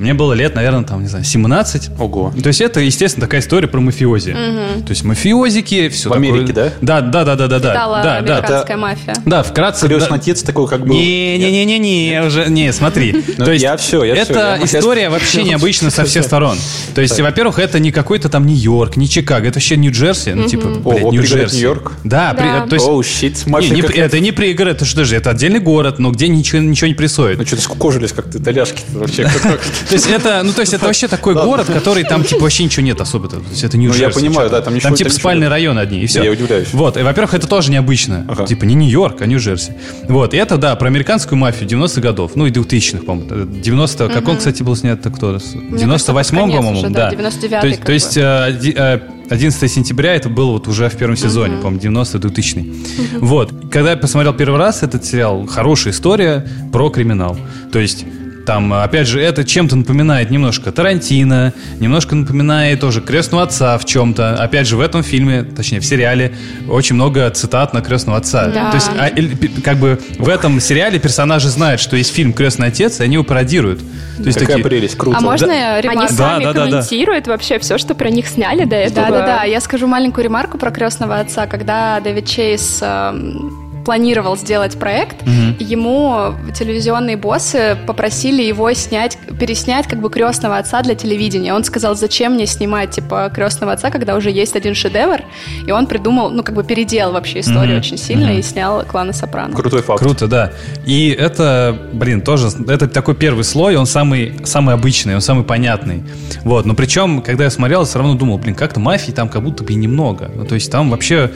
[0.00, 1.90] Мне было лет, наверное, там, не знаю, 17.
[1.98, 2.32] Ого.
[2.42, 4.32] То есть это, естественно, такая история про мафиози.
[4.32, 6.30] То есть мафиозики, все В такое.
[6.30, 6.72] Америке, да?
[6.80, 7.70] Да, да, да, да, да, да.
[7.72, 8.36] Стала да, да.
[8.36, 9.14] американская мафия.
[9.26, 9.86] Да, вкратце.
[9.88, 10.14] Крестный да.
[10.14, 10.94] отец такой, как был.
[10.94, 13.24] Не-не-не-не, уже, не, смотри.
[13.40, 16.56] Ну, То есть я всё, я это история вообще необычна со всех сторон.
[16.94, 20.68] То есть, во-первых, это не какой-то там Нью-Йорк, не Чикаго, это вообще Нью-Джерси, ну, типа,
[20.68, 21.56] блядь, Нью-Джерси.
[21.56, 21.92] Нью-Йорк?
[22.04, 22.66] Да, Да.
[22.66, 22.86] то есть...
[22.86, 26.88] Оу, щит, это не пригород, это что же, это отдельный город, но где ничего, ничего
[26.88, 27.38] не происходит.
[27.38, 29.28] Ну, что-то скукожились как-то итальяшки вообще.
[29.90, 32.82] То есть это, ну то есть это вообще такой город, который там типа вообще ничего
[32.86, 33.28] нет особо.
[33.28, 34.02] То есть это Нью-Джерси.
[34.02, 35.48] Ну, я понимаю, да, там ничего- Там типа нет.
[35.50, 36.22] районы одни, и все.
[36.22, 36.68] я удивляюсь.
[36.72, 38.26] Вот, и, во-первых, это тоже необычно.
[38.46, 39.72] Типа не Нью-Йорк, а Нью-Джерси.
[40.08, 43.46] Вот, и это, да, про американскую мафию 90-х годов, ну и 2000-х, по-моему.
[43.60, 45.38] 90 как он, кстати, был снят, так кто?
[45.38, 49.00] В 98-м, конец по-моему, да, 99-й То есть, как то есть э, ди- э,
[49.30, 53.18] 11 сентября это было вот уже в первом сезоне, по-моему, 90-2000.
[53.20, 53.52] Вот.
[53.70, 57.36] Когда я посмотрел первый раз этот сериал, хорошая история про криминал.
[57.72, 58.04] То есть
[58.50, 64.34] там, опять же, это чем-то напоминает немножко Тарантино, немножко напоминает тоже Крестного Отца в чем-то.
[64.34, 66.34] Опять же, в этом фильме, точнее, в сериале,
[66.68, 68.46] очень много цитат на Крестного Отца.
[68.46, 68.70] Да.
[68.72, 72.98] То есть, а, как бы в этом сериале персонажи знают, что есть фильм Крестный Отец,
[72.98, 73.78] и они его пародируют.
[74.16, 75.18] То есть Какая такие, прелесть, круто.
[75.18, 75.74] А можно Да.
[75.76, 76.14] Они ремарку?
[76.16, 76.70] Да, сами да, да, да.
[76.70, 79.10] комментируют вообще все, что про них сняли до этого.
[79.10, 81.46] Да-да-да, я скажу маленькую ремарку про крестного отца.
[81.46, 85.22] Когда Дэвид Чейз эм, планировал сделать проект,
[85.58, 91.54] ему телевизионные боссы попросили его снять, переснять как бы крестного отца для телевидения.
[91.54, 95.22] Он сказал, зачем мне снимать типа крестного отца, когда уже есть один шедевр,
[95.66, 99.54] и он придумал, ну как бы переделал вообще историю очень сильно и снял клана Сопрано.
[99.54, 100.00] Крутой факт.
[100.00, 100.52] Круто, да.
[100.86, 106.02] И это, блин, тоже, это такой первый слой, он самый, самый обычный, он самый понятный.
[106.44, 109.42] Вот, но причем, когда я смотрел, я все равно думал, блин, как-то мафии там как
[109.42, 110.30] будто бы и немного.
[110.34, 111.30] Ну, то есть там вообще,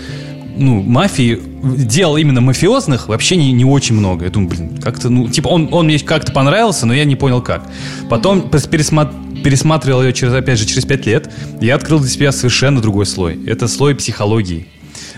[0.57, 4.25] ну, мафии, дел именно мафиозных вообще не, не очень много.
[4.25, 7.43] Я думаю, блин, как-то, ну, типа, он, он мне как-то понравился, но я не понял
[7.43, 7.69] как.
[8.09, 12.81] Потом пересма- пересматривал ее через, опять же, через пять лет, я открыл для себя совершенно
[12.81, 13.39] другой слой.
[13.47, 14.67] Это слой психологии.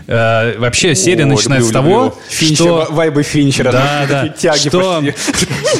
[0.06, 2.14] Э, вообще серия О, начинается люблю, с того, люблю.
[2.28, 2.74] Финчер, что...
[2.76, 3.72] ва- вайбы Финчера.
[3.72, 4.28] Да, да.
[4.28, 5.02] тяги Что.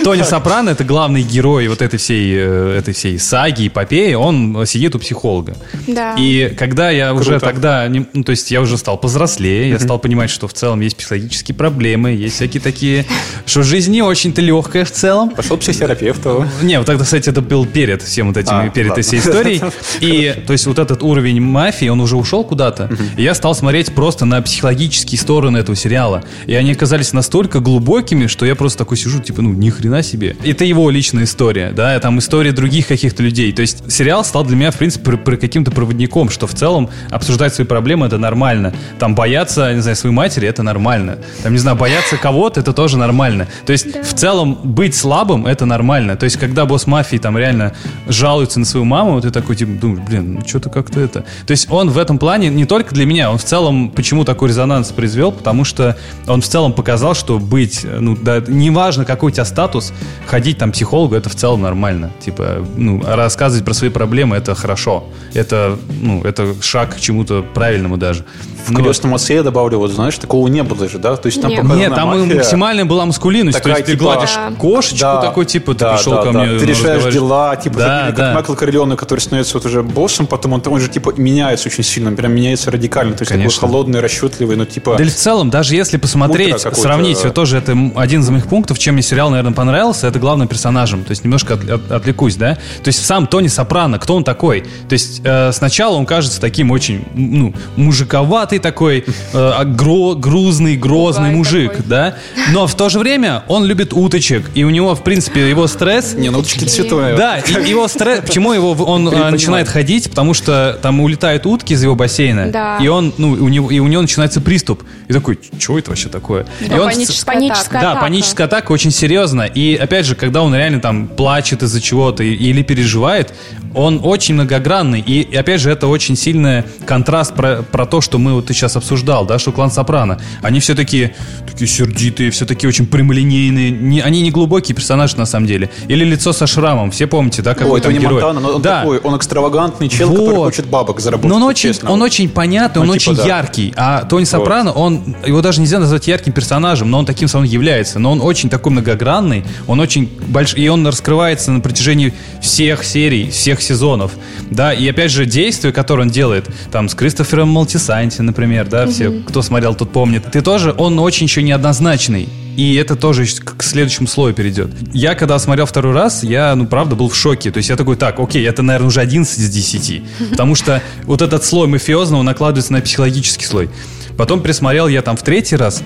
[0.04, 4.14] Тони Сопрано это главный герой вот этой всей, э, этой всей саги, эпопеи.
[4.14, 5.56] Он сидит у психолога.
[5.86, 6.14] Да.
[6.18, 7.46] И когда я уже Круто.
[7.46, 10.80] тогда, не- ну, то есть я уже стал повзрослее, я стал понимать, что в целом
[10.80, 13.04] есть психологические проблемы, есть всякие такие,
[13.46, 15.30] что жизнь не очень-то легкая в целом.
[15.30, 16.46] Пошел к психотерапевту.
[16.62, 19.00] Не, вот тогда, кстати, это был перед всем вот этим, А, перед ладно.
[19.00, 19.60] этой всей историей.
[20.00, 22.90] И, то есть, вот этот уровень мафии, он уже ушел куда-то.
[23.16, 26.24] И я стал смотреть просто на психологические стороны этого сериала.
[26.46, 30.36] И они оказались настолько глубокими, что я просто такой сижу, типа, ну, ни хрена себе.
[30.44, 33.52] Это его личная история, да, там история других каких-то людей.
[33.52, 36.88] То есть, сериал стал для меня, в принципе, пр- пр- каким-то проводником, что в целом
[37.10, 38.72] обсуждать свои проблемы это нормально.
[38.98, 41.18] Там бояться, не знаю, своей матери это нормально.
[41.42, 43.48] Там, не знаю, бояться кого-то это тоже нормально.
[43.64, 46.16] То есть, в целом, быть слабым это нормально.
[46.16, 47.72] То есть, когда босс мафии там реально
[48.08, 51.24] жалуется на свою маму, ты такой, типа, думаешь, блин, ну что-то как-то это.
[51.46, 54.50] То есть, он в этом плане не только для меня, он в целом почему такой
[54.50, 55.96] резонанс произвел, потому что
[56.28, 59.92] он в целом показал, что быть, ну, да, неважно, какой у тебя статус,
[60.28, 62.12] ходить там к психологу, это в целом нормально.
[62.20, 65.06] Типа, ну, рассказывать про свои проблемы, это хорошо.
[65.34, 68.24] Это, ну, это шаг к чему-то правильному даже.
[68.66, 71.16] В крестном отце я добавлю, вот знаешь, такого не было же, да?
[71.16, 71.64] То есть там Нет.
[71.64, 72.36] Нет, там мафия.
[72.36, 73.58] максимальная была маскулинность.
[73.58, 74.52] Такая, то есть ты типа, гладишь Да.
[74.56, 76.38] кошечку Да, такой, типа, ты да, пришел да, ко да.
[76.40, 76.58] мне.
[76.58, 78.34] Ты ну, решаешь дела, типа, Да, как да.
[78.34, 82.10] Майкл Коррелеоне, который становится вот уже боссом, потом он, он же, типа, меняется очень сильно,
[82.12, 83.14] прям меняется радикально.
[83.14, 83.60] То есть Конечно.
[83.60, 84.96] такой холодный, расчетливый, но, типа...
[84.96, 88.78] Да и в целом, даже если посмотреть, сравнить, вот тоже это один из моих пунктов,
[88.78, 91.04] чем мне сериал, наверное, понравился, это главным персонажем.
[91.04, 92.54] То есть немножко от- от- отвлекусь, да?
[92.54, 94.62] То есть сам Тони Сопрано, кто он такой?
[94.88, 100.76] То есть э, сначала он кажется таким очень, ну, мужиковатый такой, э, а гро- грузный,
[100.76, 101.86] грозный Бугай мужик, такой.
[101.88, 102.14] да?
[102.52, 106.14] Но в то же время он любит уточек, и у него, в принципе, его стресс...
[106.14, 107.16] Не, ну уточки цветное.
[107.16, 111.72] Да, и его стресс, почему его он а, начинает ходить, потому что там улетают утки
[111.74, 112.78] из его бассейна, Да.
[112.80, 116.08] и он, ну, у него, и у него начинается приступ, и такой, что это вообще
[116.08, 116.46] такое?
[116.60, 117.94] и Да, он паническая Паническая атака.
[117.94, 119.42] да, паническая атака очень серьезно.
[119.42, 123.34] И опять же, когда он реально там плачет из-за чего-то и- или переживает,
[123.74, 125.00] он очень многогранный.
[125.00, 128.54] И, и опять же, это очень сильный контраст про, про то, что мы вот ты
[128.54, 130.18] сейчас обсуждал, да, что клан Сопрано.
[130.42, 131.14] Они все такие,
[131.46, 133.70] такие сердитые, все такие очень прямолинейные.
[133.70, 135.70] Не, они не глубокие персонажи на самом деле.
[135.88, 136.90] Или лицо со шрамом.
[136.90, 138.22] Все помните, да, какой Ой, там Тони герой?
[138.22, 138.80] Монтана, но он да.
[138.80, 140.18] такой, он экстравагантный чел, Вот.
[140.18, 141.28] который хочет бабок заработать.
[141.30, 141.90] Но он очень, честно.
[141.90, 143.26] он очень понятный, он Ну, типа, очень да.
[143.26, 143.65] яркий.
[143.76, 147.98] А Тони Сопрано, он его даже нельзя назвать ярким персонажем, но он таким самым является.
[147.98, 153.30] Но он очень такой многогранный, он очень большой, и он раскрывается на протяжении всех серий,
[153.30, 154.12] всех сезонов.
[154.50, 159.10] Да, и опять же, действия, которые он делает, там, с Кристофером Малтисанти, например, да, все,
[159.10, 160.24] кто смотрел, тот помнит.
[160.30, 162.28] Ты тоже, он очень еще неоднозначный.
[162.56, 164.70] И это тоже к следующему слою перейдет.
[164.92, 167.50] Я, когда смотрел второй раз, я, ну, правда, был в шоке.
[167.50, 170.02] То есть я такой, так, окей, это, наверное, уже 11 из 10.
[170.30, 173.68] Потому что вот этот слой мафиозного накладывается на психологический слой.
[174.16, 175.82] Потом присмотрел я там в третий раз,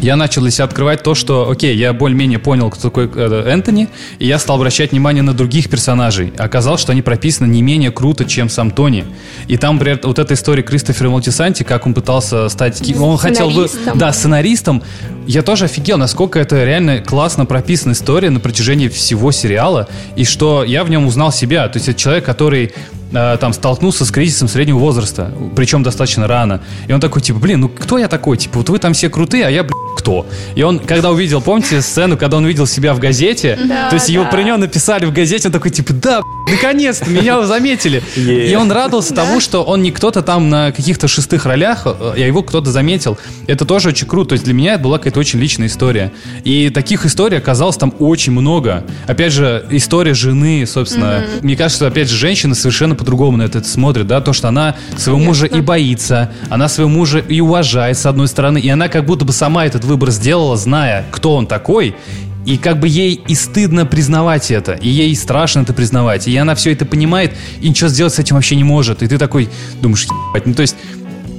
[0.00, 3.88] я начал для себя открывать то, что, окей, я более-менее понял, кто такой э, Энтони,
[4.18, 6.32] и я стал обращать внимание на других персонажей.
[6.38, 9.04] Оказалось, что они прописаны не менее круто, чем сам Тони.
[9.48, 12.82] И там, например, вот эта история Кристофера Малтисанти, как он пытался стать...
[12.98, 13.68] Он хотел бы...
[13.94, 14.82] Да, сценаристом.
[15.26, 20.64] Я тоже офигел, насколько это реально классно прописана история на протяжении всего сериала, и что
[20.64, 21.68] я в нем узнал себя.
[21.68, 22.72] То есть это человек, который
[23.12, 26.60] Э, там столкнулся с кризисом среднего возраста, причем достаточно рано.
[26.88, 28.36] И он такой, типа, блин, ну кто я такой?
[28.36, 30.26] Типа, вот вы там все крутые, а я, блин, кто?
[30.54, 34.06] И он, когда увидел, помните сцену, когда он увидел себя в газете, да, то есть
[34.06, 34.12] да.
[34.12, 38.02] его про него написали в газете, он такой, типа, да, наконец-то, меня заметили.
[38.16, 38.50] Yeah.
[38.50, 42.42] И он радовался тому, что он не кто-то там на каких-то шестых ролях, а его
[42.42, 43.18] кто-то заметил.
[43.46, 44.30] Это тоже очень круто.
[44.30, 46.12] То есть для меня это была какая-то очень личная история.
[46.44, 48.84] И таких историй оказалось там очень много.
[49.06, 51.04] Опять же, история жены, собственно.
[51.04, 51.42] Mm-hmm.
[51.42, 55.18] Мне кажется, опять же, женщина совершенно по-другому на это смотрит, да, то, что она своего
[55.18, 55.28] Конечно.
[55.28, 59.24] мужа и боится, она своего мужа и уважает, с одной стороны, и она как будто
[59.24, 61.96] бы сама этот выбор сделала, зная, кто он такой,
[62.44, 66.54] и как бы ей и стыдно признавать это, и ей страшно это признавать, и она
[66.54, 69.02] все это понимает, и ничего сделать с этим вообще не может.
[69.02, 69.48] И ты такой
[69.80, 70.06] думаешь,
[70.44, 70.76] ну то есть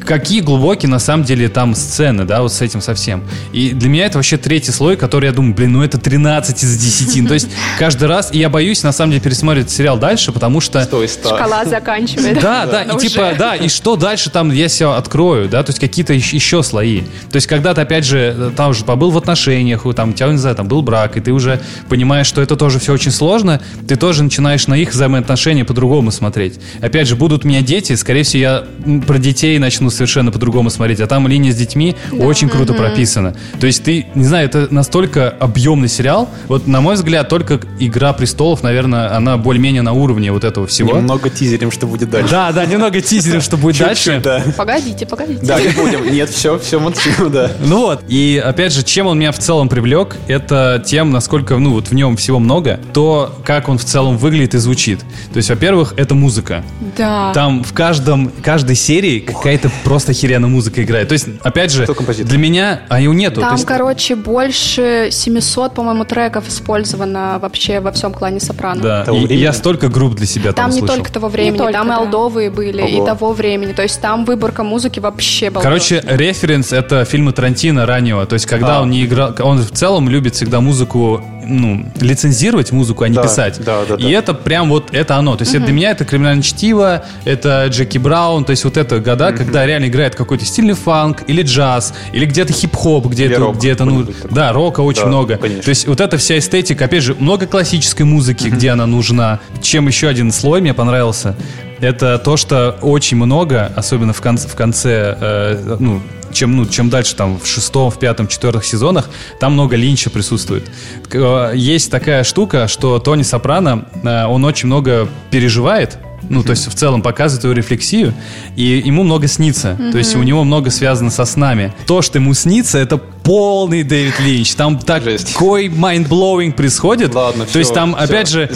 [0.06, 3.24] какие глубокие на самом деле там сцены, да, вот с этим совсем.
[3.52, 6.78] И для меня это вообще третий слой, который я думаю, блин, ну это 13 из
[6.78, 7.22] 10.
[7.24, 7.50] Ну, то есть
[7.80, 10.84] каждый раз, и я боюсь на самом деле пересмотреть сериал дальше, потому что...
[10.84, 11.38] Стой, стой.
[11.38, 12.42] Шкала заканчивается.
[12.42, 15.80] Да, да, и типа, да, и что дальше там я себя открою, да, то есть
[15.80, 17.02] какие-то еще слои.
[17.32, 20.38] То есть когда ты, опять же, там уже побыл в отношениях, там у тебя, не
[20.38, 23.96] знаю, там был брак, и ты уже понимаешь, что это тоже все очень сложно, ты
[23.96, 26.60] тоже начинаешь на их взаимоотношения по-другому смотреть.
[26.82, 28.64] Опять же, будут у меня дети, скорее всего, я
[29.06, 31.00] про детей начну совершенно по-другому смотреть.
[31.00, 32.26] А там линия с детьми да.
[32.26, 32.78] очень круто mm-hmm.
[32.78, 33.36] прописана.
[33.60, 36.30] То есть ты, не знаю, это настолько объемный сериал.
[36.48, 40.98] Вот, на мой взгляд, только «Игра престолов», наверное, она более-менее на уровне вот этого всего.
[40.98, 42.32] Немного тизерим, что будет дальше.
[42.32, 44.22] Да, да, немного тизерим, что будет дальше.
[44.58, 45.46] Погодите, погодите.
[45.46, 46.12] Да, не будем.
[46.12, 47.52] Нет, все, все молчим, да.
[47.66, 51.72] Ну вот, и опять же, чем он меня в целом привлек, это тем, насколько, ну,
[51.72, 55.00] вот в нем всего много, то, как он в целом выглядит и звучит.
[55.32, 56.64] То есть, во-первых, это музыка.
[56.98, 57.32] Да.
[57.34, 61.08] Там в каждом, каждой серии какая-то просто охеренно музыка играет.
[61.10, 63.42] То есть, опять же, для меня, а ее нету.
[63.42, 63.66] Там, есть...
[63.66, 68.82] короче, больше 700, по-моему, треков использовано вообще во всем клане Сопрано.
[68.82, 69.44] Да, того и времени?
[69.44, 70.96] я столько групп для себя там Там не слышал.
[70.96, 71.96] только того времени, только, там да.
[71.96, 73.04] и алдовые были, Ого.
[73.04, 73.74] и того времени.
[73.74, 75.64] То есть там выборка музыки вообще была.
[75.64, 78.26] Короче, референс— это фильмы Тарантино раннего.
[78.26, 78.82] То есть когда а.
[78.82, 79.36] он не играл...
[79.40, 83.60] Он в целом любит всегда музыку ну, лицензировать музыку, а не да, писать.
[83.64, 85.36] Да, да, и это прям вот это оно.
[85.36, 85.58] То есть угу.
[85.58, 89.38] это для меня это криминальное чтиво, это Джеки Браун, то есть вот это года, угу.
[89.38, 94.52] когда реально играет какой-то стильный фанк или джаз, или где-то хип-хоп, где-то, где-то, ну, да,
[94.54, 95.38] рока очень да, много.
[95.38, 95.64] Конечно.
[95.64, 98.56] То есть вот эта вся эстетика, опять же, много классической музыки, угу.
[98.56, 99.40] где она нужна.
[99.62, 101.36] Чем еще один слой мне понравился,
[101.80, 106.02] это то, что очень много, особенно в конце, в конце э, ну,
[106.34, 109.10] чем, ну, чем дальше, там, в шестом, в пятом, четвертых сезонах,
[109.40, 110.70] там много линча присутствует.
[111.12, 115.98] Э, есть такая штука, что Тони Сопрано, э, он очень много переживает,
[116.30, 118.14] ну, то есть в целом показывает его рефлексию,
[118.56, 119.78] и ему много снится.
[119.80, 119.92] Mm-hmm.
[119.92, 121.74] То есть у него много связано со снами.
[121.86, 124.54] То, что ему снится, это полный Дэвид Линч.
[124.56, 127.16] Там такой mind-blowing происходит.
[127.16, 128.48] Ладно, То есть там, все, опять же,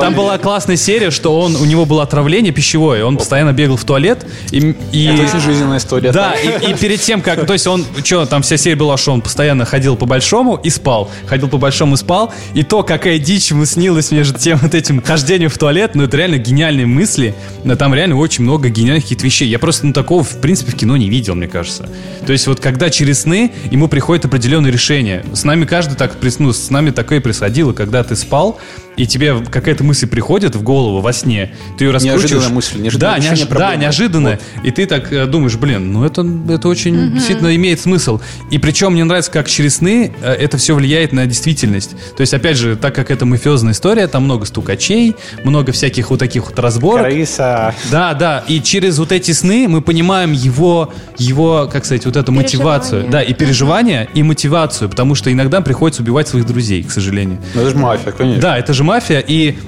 [0.00, 3.20] там была классная серия, что он, у него было отравление пищевое, он Оп.
[3.20, 4.26] постоянно бегал в туалет.
[4.50, 6.12] И, и, это очень жизненная история.
[6.12, 7.46] Да, и, и перед тем, как...
[7.46, 10.70] То есть он, что, там вся серия была, что он постоянно ходил по большому и
[10.70, 11.10] спал.
[11.26, 12.32] Ходил по большому и спал.
[12.54, 16.16] И то, какая дичь ему снилась между тем вот этим хождением в туалет, ну это
[16.16, 17.34] реально гениальные мысли.
[17.64, 19.48] Но там реально очень много гениальных каких-то вещей.
[19.48, 21.88] Я просто ну, такого, в принципе, в кино не видел, мне кажется.
[22.26, 25.24] То есть вот когда через сны ему приходит приходит определенное решение.
[25.34, 28.58] С нами каждый так, ну, с нами такое происходило, когда ты спал,
[28.96, 32.30] и тебе какая-то мысль приходит в голову во сне, ты ее раскручиваешь.
[32.30, 33.48] Неожиданная мысль, неожиданная да, неож...
[33.48, 34.40] да, неожиданная.
[34.56, 34.64] Вот.
[34.64, 37.12] И ты так э, думаешь, блин, ну это, это очень mm-hmm.
[37.12, 38.20] действительно имеет смысл.
[38.50, 41.90] И причем мне нравится, как через сны э, это все влияет на действительность.
[42.16, 46.18] То есть, опять же, так как это мафиозная история, там много стукачей, много всяких вот
[46.18, 47.06] таких вот разборок.
[47.06, 47.74] Крыса.
[47.90, 48.44] Да, да.
[48.48, 53.06] И через вот эти сны мы понимаем его, его как сказать, вот эту мотивацию.
[53.10, 54.88] Да, и переживания, и мотивацию.
[54.88, 57.38] Потому что иногда приходится убивать своих друзей, к сожалению.
[57.54, 58.42] Ну, это же мафия, конечно.
[58.42, 59.58] Да, это же мафия, и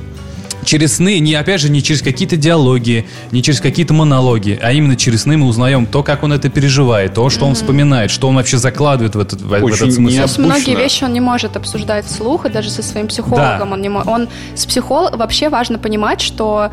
[0.64, 4.96] через сны, не опять же, не через какие-то диалоги, не через какие-то монологи, а именно
[4.96, 7.48] через сны мы узнаем то, как он это переживает, то, что mm-hmm.
[7.48, 10.20] он вспоминает, что он вообще закладывает в этот, в, в этот смысл.
[10.22, 13.74] Есть многие вещи он не может обсуждать вслух, и даже со своим психологом да.
[13.74, 14.08] он не может.
[14.08, 16.70] Он с психологом вообще важно понимать, что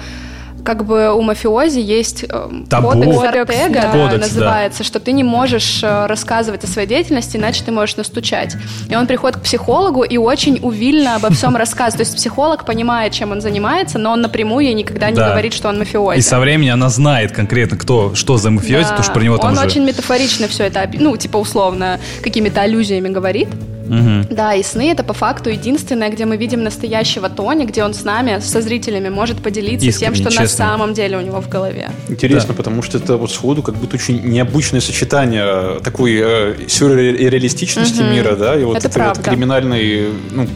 [0.65, 2.89] как бы у мафиози есть э, Табу.
[2.89, 3.91] кодекс Ортега да.
[3.91, 8.55] Кодекс, называется, что ты не можешь э, рассказывать о своей деятельности, иначе ты можешь настучать.
[8.89, 11.97] И он приходит к психологу и очень увильно обо всем рассказывает.
[11.97, 15.29] То есть психолог понимает, чем он занимается, но он напрямую ей никогда не Да.
[15.29, 16.17] говорит, что он мафиози.
[16.17, 18.89] И со временем она знает конкретно, кто, что за мафиози, Да.
[18.89, 19.61] потому что про него там Он же...
[19.65, 23.49] очень метафорично все это, ну, типа условно, какими-то аллюзиями говорит.
[23.87, 24.27] Мгм.
[24.29, 28.03] Да, и сны это по факту единственное, где мы видим настоящего Тони, где он с
[28.03, 30.65] нами, со зрителями, может поделиться Искренне, тем, что на честно.
[30.65, 31.89] самом деле у него в голове.
[32.09, 38.11] Интересно, потому что это вот сходу как будто очень необычное сочетание такой э, сюрреалистичности Мгм.
[38.13, 40.47] мира, да, и вот Это этой вот криминальной, ну,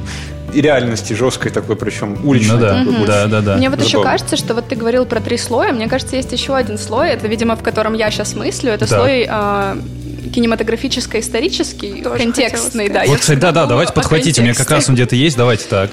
[0.52, 2.56] и реальности жесткой такой, причем уличной.
[2.56, 3.06] Ну да, такой больше.
[3.08, 3.58] да, да, да.
[3.58, 4.12] Мне вот еще Забавно.
[4.12, 7.28] кажется, что вот ты говорил про три слоя, мне кажется, есть еще один слой, это,
[7.28, 8.98] видимо, в котором я сейчас мыслю, это Да.
[8.98, 9.78] слой а,
[10.30, 13.04] кинематографическо-исторический, Тоже контекстный, да.
[13.06, 15.92] Вот, кстати, да, да, давайте подхватите, у меня как раз он где-то есть, давайте так.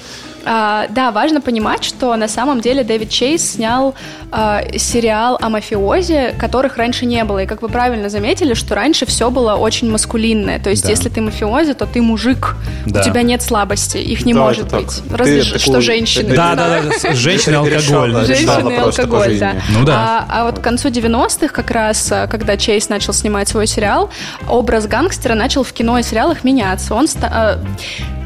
[0.49, 3.95] А, да, важно понимать, что на самом деле Дэвид Чейз снял
[4.31, 7.41] а, сериал о мафиозе, которых раньше не было.
[7.43, 10.61] И как вы правильно заметили, что раньше все было очень маскулинное.
[10.61, 10.91] То есть, Да.
[10.91, 12.55] если ты мафиози, то ты мужик.
[12.87, 13.01] Да.
[13.01, 15.03] У тебя нет слабости, их не Да, может быть.
[15.09, 16.29] Ты Разве такой- что женщины.
[16.31, 18.25] ты- Да, да, да, женщины, алкоголь.
[18.27, 19.55] Женщины и алкоголь, да.
[19.73, 20.27] Ну да.
[20.29, 24.11] А, а вот к концу 90-х, как раз, а, когда Чейз начал снимать свой сериал,
[24.49, 26.95] образ гангстера начал в кино и сериалах меняться.
[26.95, 27.59] Он ста- а,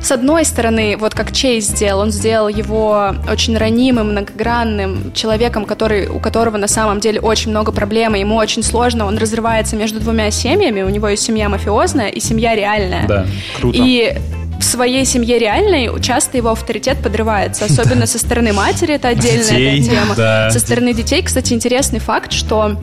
[0.03, 6.07] с одной стороны, вот как Чейз сделал, он сделал его очень ранимым, многогранным человеком, который,
[6.09, 10.01] у которого на самом деле очень много проблем, и ему очень сложно, он разрывается между
[10.01, 13.07] двумя семьями, у него есть семья мафиозная и семья реальная.
[13.07, 13.27] Да.
[13.59, 13.79] Круто.
[13.81, 14.17] И
[14.61, 19.83] в своей семье реальной часто его авторитет подрывается, особенно со стороны матери, это отдельная Детей,
[19.83, 20.15] тема.
[20.15, 20.51] да.
[20.51, 22.77] Со стороны детей, кстати, интересный факт, что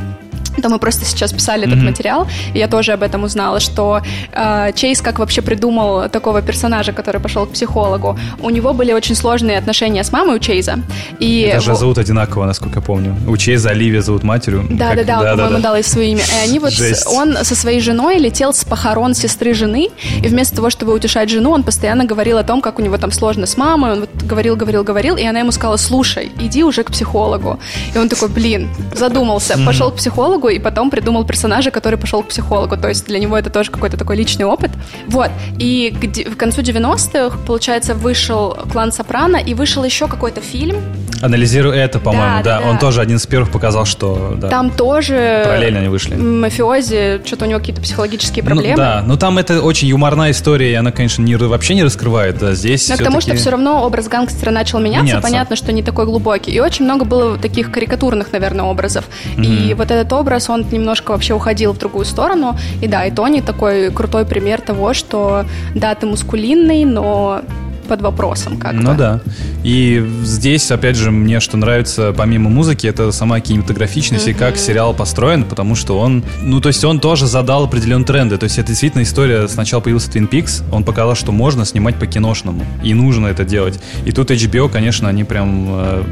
[0.57, 1.85] да, мы просто сейчас писали этот Мгм.
[1.87, 4.01] материал, и я тоже об этом узнала, что
[4.33, 8.17] э, Чейз как вообще придумал такого персонажа, который пошел к психологу.
[8.39, 10.79] У него были очень сложные отношения с мамой у Чейза.
[11.19, 13.15] И Даже во- зовут одинаково, насколько я помню.
[13.27, 14.65] У Чейза Оливия зовут матерью.
[14.69, 16.21] да, Как- да, да, он, по-моему, дал ей свое имя.
[16.23, 17.07] И они вот, Жесть.
[17.07, 19.89] он со своей женой летел с похорон сестры жены,
[20.23, 23.11] и вместо того, чтобы утешать жену, он постоянно говорил о том, как у него там
[23.11, 26.83] сложно с мамой, он вот говорил, говорил, говорил, и она ему сказала, слушай, иди уже
[26.83, 27.59] к психологу.
[27.95, 32.27] И он такой, блин, задумался, пошел к психологу, и потом придумал персонажа, который пошел к
[32.27, 34.71] психологу, то есть для него это тоже какой-то такой личный опыт.
[35.07, 40.77] Вот, и к, к концу 90-х, получается, вышел «Клан Сопрано», и вышел еще какой-то фильм,
[41.21, 42.61] Анализирую это, по-моему, Да, да.
[42.61, 42.69] да.
[42.69, 44.49] Он тоже один из первых показал, что да.
[44.49, 45.41] там тоже...
[45.45, 46.15] Параллельно они вышли.
[46.15, 48.71] мафиози, что-то у него какие-то психологические проблемы.
[48.71, 52.37] Ну, да, но там это очень юморная история, и она, конечно, не, вообще не раскрывает.
[52.37, 55.21] Да, здесь Но к тому, что все равно образ гангстера начал меняться, Меняться.
[55.21, 56.51] понятно, что не такой глубокий.
[56.51, 59.05] И очень много было таких карикатурных, наверное, образов.
[59.37, 62.57] И вот этот образ, он немножко вообще уходил в другую сторону.
[62.81, 67.41] И да, и Тони такой крутой пример того, что да, ты мускулинный, но
[67.87, 68.97] под вопросом как Ну бы.
[68.97, 69.21] да.
[69.63, 74.93] И здесь, опять же, мне что нравится, помимо музыки, это сама кинематографичность и как сериал
[74.93, 78.37] построен, потому что он, ну, то есть он тоже задал определенные тренды.
[78.37, 82.65] То есть это действительно история, сначала появился Twin Peaks, он показал, что можно снимать по-киношному,
[82.83, 83.79] и нужно это делать.
[84.05, 86.03] И тут HBO, конечно, они прям, э,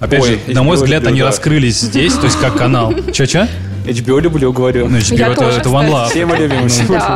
[0.00, 1.26] опять Ой, же, на мой HBO взгляд, люблю, они да.
[1.28, 2.94] раскрылись здесь, то есть как канал.
[3.12, 3.48] Че-че?
[3.84, 4.88] HBO люблю, говорю.
[4.88, 5.90] Ну, HBO это, тоже, это One.
[5.90, 6.08] Love.
[6.10, 6.68] Все мы любим.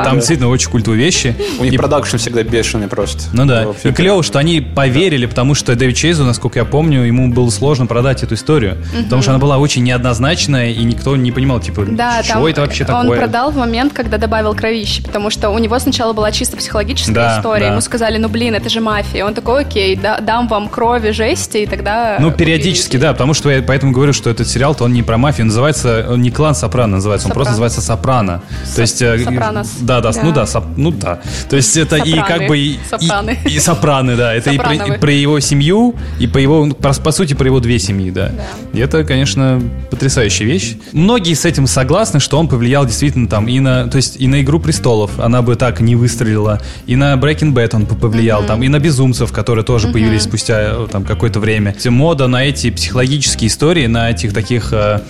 [0.04, 1.34] Там действительно очень культовые вещи.
[1.58, 3.24] У них продакшн всегда бешеный просто.
[3.32, 3.66] Ну да.
[3.84, 7.86] И клево, что они поверили, потому что Дэвид Чейзу, насколько я помню, ему было сложно
[7.86, 8.78] продать эту историю.
[9.04, 13.02] Потому что она была очень неоднозначная, и никто не понимал, типа, там это вообще он
[13.02, 13.18] такое.
[13.18, 17.68] продал в момент, когда добавил кровищи, потому что у него сначала была чисто психологическая история.
[17.68, 19.24] Ему сказали, ну блин, это же мафия.
[19.24, 22.18] Он такой, окей, да- дам вам крови, жести, и тогда...
[22.20, 25.46] Ну, периодически, да, потому что я поэтому говорю, что этот сериал-то он не про мафию,
[25.46, 28.42] называется, он не клан Сопрано называется, он просто называется Сопрано.
[28.74, 29.00] То есть...
[29.02, 29.68] э, Сопранос.
[29.80, 30.20] Да, да, Да.
[30.22, 31.20] ну да, соп- ну да.
[31.48, 32.26] То есть это и Сопраны.
[32.38, 32.59] как бы...
[32.59, 33.38] И, и- Сопраны.
[33.44, 34.34] И, Сопраны, да.
[34.34, 34.94] Это и про, Сопрановы.
[34.94, 38.11] и про его семью, и по его, ну, по, по сути, про его две семьи,
[38.11, 38.32] да.
[38.72, 40.76] И это, конечно, потрясающая вещь.
[40.92, 44.42] Многие с этим согласны, что он повлиял действительно там и на, то есть и на
[44.42, 48.68] «Игру престолов», она бы так не выстрелила, и на Breaking Bad он повлиял, там, и
[48.68, 51.74] на «Безумцев», которые тоже появились спустя э, там какое-то время.
[51.86, 55.00] Мода на эти психологические истории, на этих таких э,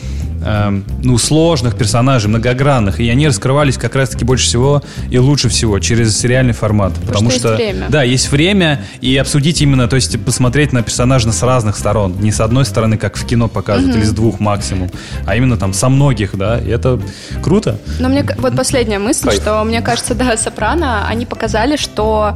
[0.45, 5.79] эм, ну, сложных персонажей, многогранных, и они раскрывались как раз-таки больше всего и лучше всего
[5.79, 6.93] через сериальный формат.
[7.07, 7.87] Потому что есть время.
[7.89, 12.17] Да, есть время, и обсудить именно, то есть посмотреть на персонажа с разных сторон.
[12.21, 14.91] Не с одной стороны, как в кино показывают, или с двух максимум,
[15.27, 17.01] а именно там со многих, да, и это
[17.43, 17.79] круто.
[17.99, 19.43] Но мне, вот последняя мысль, Кайф.
[19.43, 22.35] что мне кажется, да, Сопрано, они показали, что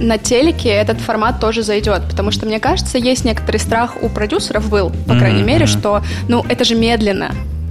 [0.00, 4.68] на телеке этот формат тоже зайдет, потому что, мне кажется, есть некоторый страх у продюсеров
[4.68, 7.30] был, по Мгм, крайней мере, что, ну, это же медленно.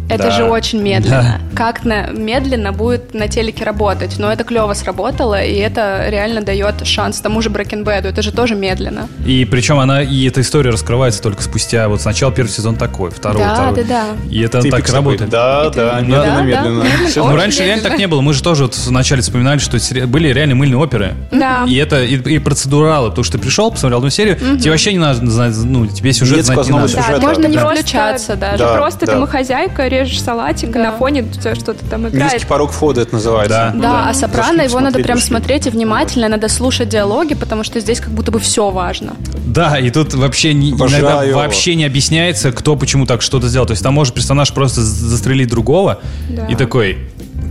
[0.10, 0.32] Это Да.
[0.32, 1.40] же очень медленно.
[1.56, 4.16] Как на, медленно будет на телеке работать.
[4.20, 8.08] Но это клево сработало, и это реально дает шанс тому же Bad.
[8.08, 9.08] Это же тоже медленно.
[9.26, 13.42] И причем она, и эта история раскрывается только спустя, вот сначала первый сезон такой, второй,
[13.44, 13.76] Да, второй.
[13.76, 14.06] да, да.
[14.30, 15.30] И это Ты так работает.
[15.30, 16.84] Да, да, медленно, да, медленно.
[16.84, 17.08] медленно.
[17.08, 17.90] Всё Ну, раньше реально медленно.
[17.90, 18.22] так не было.
[18.22, 19.78] Мы же тоже вот вначале вспоминали, что
[20.08, 21.14] были реально мыльные оперы.
[21.32, 21.66] Да.
[21.68, 25.00] И это и, и процедуралы, потому что ты пришел, посмотрел одну серию, тебе вообще не
[25.00, 26.88] надо знать, ну, тебе сюжет Нет знать не надо.
[26.90, 27.18] сюжета.
[27.20, 28.58] Да, Можно не включаться даже.
[28.60, 28.76] Да.
[28.76, 30.80] Просто домохозяйка, режешь салатик, Да.
[30.84, 32.34] на фоне что-то там играет.
[32.34, 33.72] Низкий порог входа это называется.
[33.76, 33.82] Да.
[33.82, 35.28] Да, а Сопрано его надо прям вообще.
[35.28, 39.14] смотреть и внимательно, надо слушать диалоги, потому что здесь как будто бы все важно.
[39.46, 43.66] Да, и тут вообще не, иногда вообще не объясняется, кто почему так что-то сделал.
[43.66, 46.46] То есть там может персонаж просто застрелить другого Да.
[46.48, 46.98] и такой,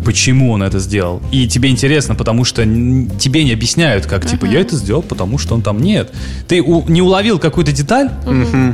[0.05, 1.21] почему он это сделал.
[1.33, 5.55] И тебе интересно, потому что тебе не объясняют, как, типа, я это сделал, потому что
[5.55, 6.13] он там нет.
[6.49, 8.11] Ты у- не уловил какую-то деталь,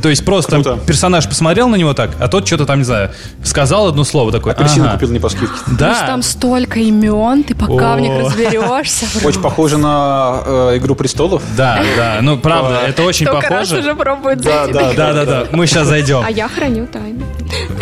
[0.01, 0.79] то есть просто Круто.
[0.85, 3.11] персонаж посмотрел на него так, а тот что-то там, не знаю,
[3.43, 4.53] сказал одно слово такое.
[4.53, 4.93] Апельсин ага.
[4.93, 5.47] купил не по скидке.
[5.65, 9.05] Плюс Да, там столько имен, ты пока в них разберешься.
[9.23, 11.41] Очень похоже на э, «Игру престолов».
[11.55, 13.79] да, да, ну правда, это очень раз похоже.
[13.79, 14.73] уже пробует Да, зайти.
[14.73, 16.23] да, Да, да, да, мы сейчас зайдем.
[16.25, 17.23] А я храню тайну.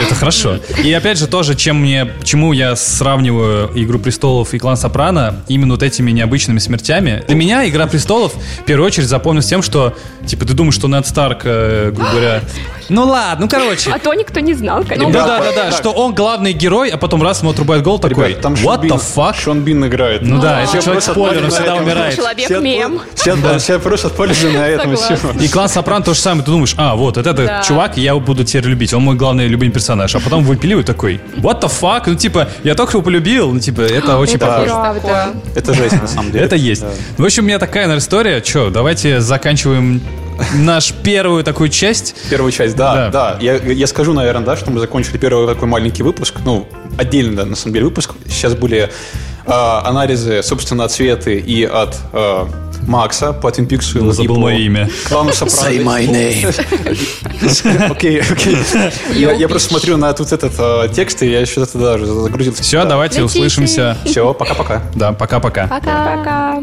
[0.02, 0.58] Это хорошо.
[0.84, 3.39] И опять же тоже, чем мне, чему я сравниваю
[3.76, 7.24] «Игру престолов» и «Клан Сопрано» именно вот этими необычными смертями.
[7.28, 9.96] Для меня «Игра престолов» в первую очередь запомнилась тем, что,
[10.30, 12.42] типа, ты думаешь, что Нед Старк, э, грубо говоря...
[12.90, 13.92] Ну ладно, ну короче.
[13.92, 15.14] А то никто не знал, Ну конечно.
[15.14, 18.30] да, да, да, да, что он главный герой, а потом раз ему отрубает гол такой,
[18.30, 19.36] Ребят, там what Шон the Бин, fuck?
[19.36, 20.22] Шон Бин играет.
[20.24, 22.16] Ну да, это Все человек спойлер, он всегда умирает.
[22.16, 23.02] Человек-мем.
[23.60, 25.18] Все, просто отпали на этом и все.
[25.40, 26.44] И клан Сопрано то же самое.
[26.44, 28.94] Ты думаешь, а, вот, это чувак, я его буду теперь любить.
[28.94, 30.16] Он мой главный любимый персонаж.
[30.16, 32.04] А потом выпиливают такой, what the fuck?
[32.08, 33.52] Ну, типа, я только его полюбил.
[33.52, 35.34] Ну, типа, это очень Это похоже.
[35.56, 36.46] Это жесть, на самом деле.
[36.46, 36.84] Это есть.
[37.18, 38.42] В общем, у меня такая, наверное, история.
[38.42, 40.02] Че, давайте заканчиваем
[40.56, 42.16] наш первую такую часть.
[42.30, 42.94] Первую часть, Да.
[42.94, 43.38] да, да.
[43.42, 46.68] Я, я скажу, наверное, да, что мы закончили первый такой маленький выпуск, ну,
[46.98, 48.12] отдельно, да, на самом деле, выпуск.
[48.28, 48.90] Сейчас были
[49.46, 52.46] э, анализы, собственно, от Светы и от э,
[52.88, 53.92] Макса по Twin Peaks.
[53.96, 54.90] Ну, забыл мое имя.
[55.08, 55.70] Клану Сопрано.
[55.76, 56.56] name.
[57.92, 58.58] Окей, окей.
[59.16, 62.64] Я, я просто смотрю на тут этот э, текст, и я что-то даже загрузился.
[62.64, 63.98] Все, давайте услышимся.
[64.06, 64.82] Все, пока-пока.
[64.96, 65.68] Да, пока-пока.
[65.68, 66.16] Пока.
[66.18, 66.62] Пока.